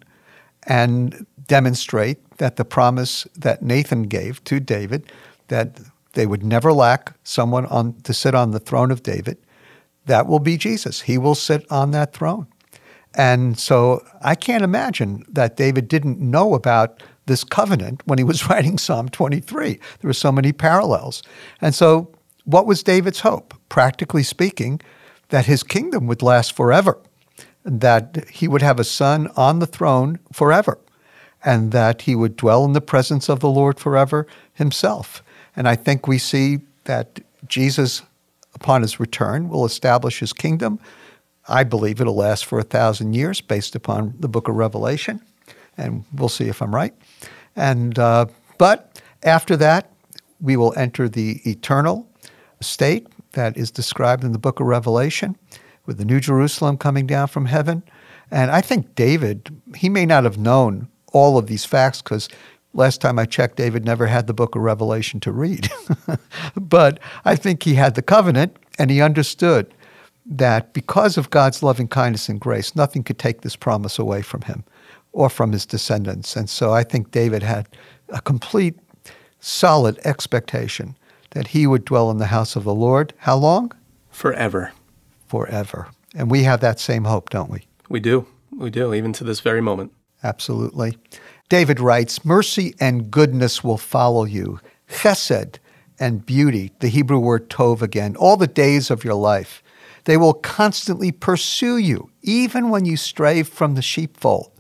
and 0.67 1.27
demonstrate 1.47 2.39
that 2.39 2.57
the 2.57 2.65
promise 2.65 3.27
that 3.37 3.63
Nathan 3.63 4.05
gave 4.05 4.43
to 4.45 4.61
David 4.61 5.11
that 5.49 5.81
they 6.13 6.27
would 6.27 6.43
never 6.43 6.73
lack 6.73 7.15
someone 7.25 7.67
on 7.67 7.95
to 8.03 8.13
sit 8.13 8.35
on 8.35 8.51
the 8.51 8.59
throne 8.59 8.91
of 8.91 9.03
David, 9.03 9.39
that 10.07 10.27
will 10.27 10.39
be 10.39 10.57
Jesus. 10.57 11.03
He 11.03 11.19
will 11.19 11.35
sit 11.35 11.71
on 11.71 11.91
that 11.93 12.13
throne. 12.13 12.47
And 13.15 13.59
so 13.59 14.05
I 14.23 14.35
can't 14.35 14.65
imagine 14.65 15.25
that 15.29 15.57
David 15.57 15.89
didn't 15.89 16.21
know 16.21 16.55
about 16.55 17.03
this 17.27 17.45
covenant 17.45 18.03
when 18.05 18.19
he 18.19 18.25
was 18.25 18.47
writing 18.51 18.79
Psalm 18.79 19.09
23. 19.09 19.75
There 19.75 20.09
were 20.09 20.13
so 20.13 20.33
many 20.33 20.53
parallels. 20.53 21.23
And 21.61 21.75
so 21.75 22.11
what 22.47 22.67
was 22.67 22.83
David's 22.83 23.21
hope? 23.21 23.55
Practically 23.69 24.23
speaking, 24.23 24.81
that 25.29 25.47
his 25.47 25.63
kingdom 25.63 26.07
would 26.07 26.23
last 26.23 26.55
forever, 26.55 26.97
that 27.65 28.25
he 28.31 28.49
would 28.49 28.63
have 28.63 28.81
a 28.81 28.85
son 28.85 29.29
on 29.37 29.59
the 29.59 29.67
throne 29.67 30.19
forever, 30.33 30.79
and 31.45 31.73
that 31.73 32.03
he 32.03 32.15
would 32.15 32.37
dwell 32.37 32.65
in 32.65 32.73
the 32.73 32.81
presence 32.81 33.29
of 33.29 33.41
the 33.41 33.51
Lord 33.51 33.79
forever 33.79 34.27
himself. 34.55 35.23
And 35.57 35.69
I 35.69 35.75
think 35.75 36.07
we 36.07 36.19
see 36.19 36.61
that 36.85 37.21
Jesus, 37.49 38.03
upon 38.55 38.83
his 38.83 39.01
return, 39.01 39.49
will 39.49 39.65
establish 39.65 40.21
his 40.21 40.33
kingdom. 40.33 40.79
I 41.49 41.65
believe 41.65 42.01
it'll 42.01 42.15
last 42.15 42.45
for 42.45 42.59
a 42.59 42.65
thousand 42.65 43.15
years 43.15 43.41
based 43.41 43.75
upon 43.75 44.15
the 44.19 44.29
book 44.29 44.49
of 44.49 44.55
Revelation. 44.55 45.21
And 45.77 46.05
we'll 46.15 46.29
see 46.29 46.49
if 46.49 46.63
I'm 46.63 46.75
right. 46.75 46.95
And, 47.57 47.99
uh, 47.99 48.27
but 48.59 49.03
after 49.23 49.57
that, 49.57 49.93
we 50.41 50.57
will 50.57 50.75
enter 50.77 51.09
the 51.09 51.41
eternal 51.49 52.09
state 52.65 53.07
that 53.33 53.57
is 53.57 53.71
described 53.71 54.25
in 54.25 54.33
the 54.33 54.39
book 54.39 54.61
of 54.61 54.67
Revelation 54.67 55.37
with 55.85 55.99
the 55.99 56.05
New 56.05 56.21
Jerusalem 56.21 56.77
coming 56.77 57.07
down 57.07 57.29
from 57.29 57.47
heaven. 57.47 57.83
And 58.31 58.51
I 58.51 58.61
think 58.61 58.95
David, 58.95 59.55
he 59.77 59.89
may 59.89 60.07
not 60.07 60.25
have 60.25 60.39
known 60.39 60.89
all 61.13 61.39
of 61.39 61.47
these 61.47 61.65
facts 61.65 62.03
because 62.03 62.29
last 62.75 63.01
time 63.01 63.19
I 63.19 63.25
checked, 63.25 63.57
David 63.57 63.85
never 63.85 64.07
had 64.07 64.27
the 64.27 64.35
book 64.35 64.57
of 64.57 64.63
Revelation 64.63 65.21
to 65.21 65.33
read. 65.33 65.71
but 66.57 66.99
I 67.25 67.37
think 67.37 67.63
he 67.63 67.75
had 67.75 67.95
the 67.95 68.03
covenant 68.03 68.57
and 68.79 68.91
he 68.91 69.01
understood 69.01 69.73
that 70.27 70.73
because 70.73 71.17
of 71.17 71.31
God's 71.31 71.63
loving 71.63 71.87
kindness 71.89 72.29
and 72.29 72.41
grace, 72.41 72.75
nothing 72.75 73.05
could 73.05 73.19
take 73.19 73.43
this 73.43 73.55
promise 73.55 73.99
away 73.99 74.23
from 74.23 74.43
him 74.43 74.65
or 75.13 75.31
from 75.31 75.53
his 75.53 75.65
descendants. 75.65 76.37
And 76.37 76.51
so 76.51 76.73
I 76.73 76.83
think 76.83 77.13
David 77.13 77.43
had 77.43 77.69
a 78.09 78.21
complete, 78.21 78.77
solid 79.41 79.99
expectation 80.05 80.97
that 81.37 81.49
he 81.49 81.67
would 81.67 81.85
dwell 81.85 82.11
in 82.11 82.17
the 82.17 82.27
house 82.29 82.57
of 82.57 82.65
the 82.65 82.75
Lord. 82.75 83.13
How 83.19 83.37
long? 83.37 83.71
Forever. 84.09 84.73
Forever. 85.27 85.89
And 86.15 86.31
we 86.31 86.45
have 86.45 86.61
that 86.61 86.81
same 86.81 87.05
hope, 87.05 87.29
don't 87.29 87.51
we? 87.51 87.67
We 87.91 88.01
do. 88.01 88.27
We 88.57 88.71
do, 88.71 88.95
even 88.95 89.13
to 89.13 89.25
this 89.25 89.41
very 89.41 89.61
moment. 89.61 89.93
Absolutely. 90.23 90.97
David 91.51 91.79
writes 91.79 92.25
Mercy 92.25 92.75
and 92.81 93.11
goodness 93.11 93.63
will 93.63 93.77
follow 93.77 94.25
you, 94.25 94.61
chesed 94.89 95.59
and 96.01 96.25
beauty, 96.25 96.73
the 96.81 96.89
Hebrew 96.89 97.19
word 97.19 97.51
tov 97.51 97.83
again, 97.83 98.17
all 98.17 98.39
the 98.39 98.47
days 98.47 98.91
of 98.91 99.05
your 99.05 99.15
life. 99.15 99.63
They 100.05 100.17
will 100.17 100.35
constantly 100.35 101.13
pursue 101.13 101.77
you, 101.77 102.11
even 102.23 102.71
when 102.71 102.87
you 102.87 102.97
stray 102.97 103.43
from 103.43 103.75
the 103.75 103.83
sheepfold. 103.83 104.53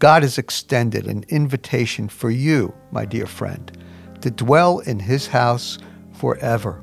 God 0.00 0.24
has 0.24 0.38
extended 0.38 1.06
an 1.06 1.24
invitation 1.28 2.08
for 2.08 2.30
you, 2.30 2.74
my 2.90 3.04
dear 3.04 3.26
friend 3.26 3.70
to 4.22 4.30
dwell 4.30 4.80
in 4.80 4.98
his 4.98 5.26
house 5.26 5.78
forever. 6.12 6.82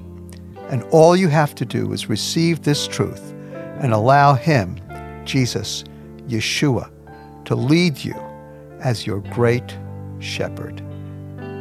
And 0.69 0.83
all 0.91 1.15
you 1.15 1.27
have 1.27 1.53
to 1.55 1.65
do 1.65 1.93
is 1.93 2.09
receive 2.09 2.61
this 2.61 2.87
truth 2.87 3.33
and 3.79 3.93
allow 3.93 4.33
him, 4.33 4.79
Jesus, 5.25 5.83
Yeshua, 6.27 6.89
to 7.45 7.55
lead 7.55 8.03
you 8.03 8.15
as 8.79 9.05
your 9.05 9.19
great 9.19 9.77
shepherd. 10.19 10.81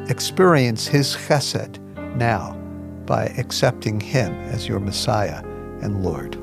Experience 0.09 0.87
his 0.87 1.15
chesed 1.15 1.79
now 2.17 2.53
by 3.07 3.25
accepting 3.39 4.01
him 4.01 4.33
as 4.45 4.69
your 4.69 4.81
Messiah 4.81 5.43
and 5.83 6.03
Lord. 6.03 6.37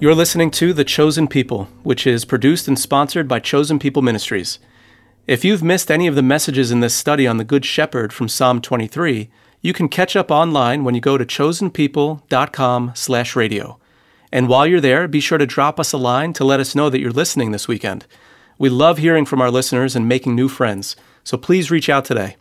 You're 0.00 0.14
listening 0.14 0.52
to 0.52 0.72
The 0.72 0.84
Chosen 0.84 1.26
People, 1.26 1.64
which 1.82 2.06
is 2.06 2.24
produced 2.24 2.68
and 2.68 2.78
sponsored 2.78 3.26
by 3.26 3.40
Chosen 3.40 3.80
People 3.80 4.02
Ministries. 4.02 4.60
If 5.28 5.44
you've 5.44 5.62
missed 5.62 5.90
any 5.90 6.06
of 6.06 6.14
the 6.14 6.22
messages 6.22 6.70
in 6.70 6.80
this 6.80 6.94
study 6.94 7.26
on 7.26 7.36
the 7.36 7.44
Good 7.44 7.66
Shepherd 7.66 8.14
from 8.14 8.30
Psalm 8.30 8.62
23, 8.62 9.28
you 9.60 9.74
can 9.74 9.90
catch 9.90 10.16
up 10.16 10.30
online 10.30 10.84
when 10.84 10.94
you 10.94 11.02
go 11.02 11.18
to 11.18 11.26
chosenpeople.com/radio. 11.26 13.78
And 14.32 14.48
while 14.48 14.66
you're 14.66 14.80
there, 14.80 15.06
be 15.06 15.20
sure 15.20 15.36
to 15.36 15.44
drop 15.44 15.78
us 15.78 15.92
a 15.92 15.98
line 15.98 16.32
to 16.32 16.44
let 16.44 16.60
us 16.60 16.74
know 16.74 16.88
that 16.88 17.00
you're 17.00 17.10
listening 17.10 17.52
this 17.52 17.68
weekend. 17.68 18.06
We 18.56 18.70
love 18.70 18.96
hearing 18.96 19.26
from 19.26 19.42
our 19.42 19.50
listeners 19.50 19.94
and 19.94 20.08
making 20.08 20.34
new 20.34 20.48
friends, 20.48 20.96
so 21.24 21.36
please 21.36 21.70
reach 21.70 21.90
out 21.90 22.06
today. 22.06 22.36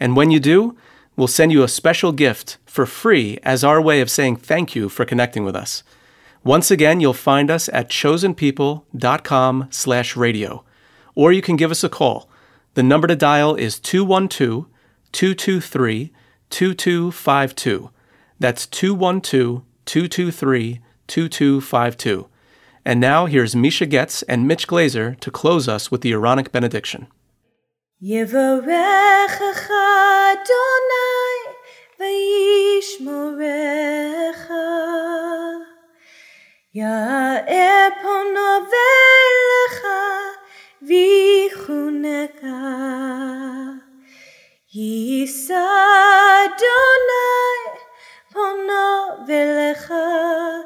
And 0.00 0.16
when 0.16 0.30
you 0.30 0.40
do, 0.40 0.74
we'll 1.16 1.28
send 1.28 1.52
you 1.52 1.64
a 1.64 1.68
special 1.68 2.12
gift 2.12 2.56
for 2.64 2.86
free 2.86 3.38
as 3.42 3.62
our 3.62 3.78
way 3.78 4.00
of 4.00 4.08
saying 4.08 4.36
thank 4.36 4.74
you 4.74 4.88
for 4.88 5.04
connecting 5.04 5.44
with 5.44 5.54
us. 5.54 5.82
Once 6.42 6.70
again, 6.70 6.98
you'll 6.98 7.12
find 7.12 7.50
us 7.50 7.68
at 7.74 7.90
chosenpeople.com/radio 7.90 10.64
or 11.16 11.32
you 11.32 11.42
can 11.42 11.56
give 11.56 11.72
us 11.72 11.82
a 11.82 11.88
call. 11.88 12.28
The 12.74 12.84
number 12.84 13.08
to 13.08 13.16
dial 13.16 13.56
is 13.56 13.80
212 13.80 14.66
223 15.10 16.12
2252. 16.50 17.90
That's 18.38 18.66
212 18.66 19.62
223 19.86 20.80
2252. 21.08 22.28
And 22.84 23.00
now 23.00 23.26
here's 23.26 23.56
Misha 23.56 23.86
Goetz 23.86 24.22
and 24.24 24.46
Mitch 24.46 24.68
Glaser 24.68 25.16
to 25.16 25.30
close 25.32 25.66
us 25.66 25.90
with 25.90 26.02
the 26.02 26.12
Aaronic 26.12 26.52
benediction. 26.52 27.08
Yisa 44.74 45.66
Donai 46.60 47.60
pono 48.32 49.26
velecha 49.26 50.64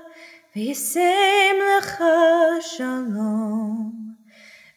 lecha 0.57 2.63
shalom 2.63 4.17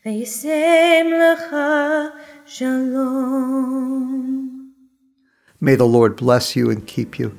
lecha 0.05 2.11
shalom 2.45 4.49
May 5.61 5.75
the 5.75 5.85
Lord 5.85 6.17
bless 6.17 6.55
you 6.55 6.69
and 6.69 6.85
keep 6.85 7.17
you. 7.17 7.37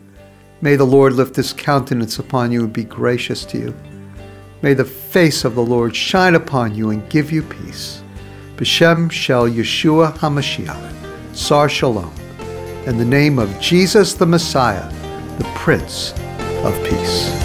May 0.62 0.76
the 0.76 0.84
Lord 0.84 1.12
lift 1.12 1.36
his 1.36 1.52
countenance 1.52 2.18
upon 2.18 2.50
you 2.50 2.64
and 2.64 2.72
be 2.72 2.84
gracious 2.84 3.44
to 3.46 3.58
you. 3.58 3.74
May 4.62 4.72
the 4.72 4.86
face 4.86 5.44
of 5.44 5.54
the 5.54 5.62
Lord 5.62 5.94
shine 5.94 6.34
upon 6.34 6.74
you 6.74 6.88
and 6.88 7.06
give 7.10 7.30
you 7.30 7.42
peace. 7.42 8.03
B'Shem 8.56 9.10
Shel 9.10 9.48
Yeshua 9.48 10.16
HaMashiach. 10.18 11.34
Sar 11.34 11.68
Shalom. 11.68 12.12
in 12.86 12.98
the 12.98 13.04
name 13.04 13.40
of 13.40 13.58
Jesus 13.60 14.14
the 14.14 14.26
Messiah, 14.26 14.88
the 15.38 15.44
Prince 15.56 16.12
of 16.62 16.74
Peace. 16.84 17.43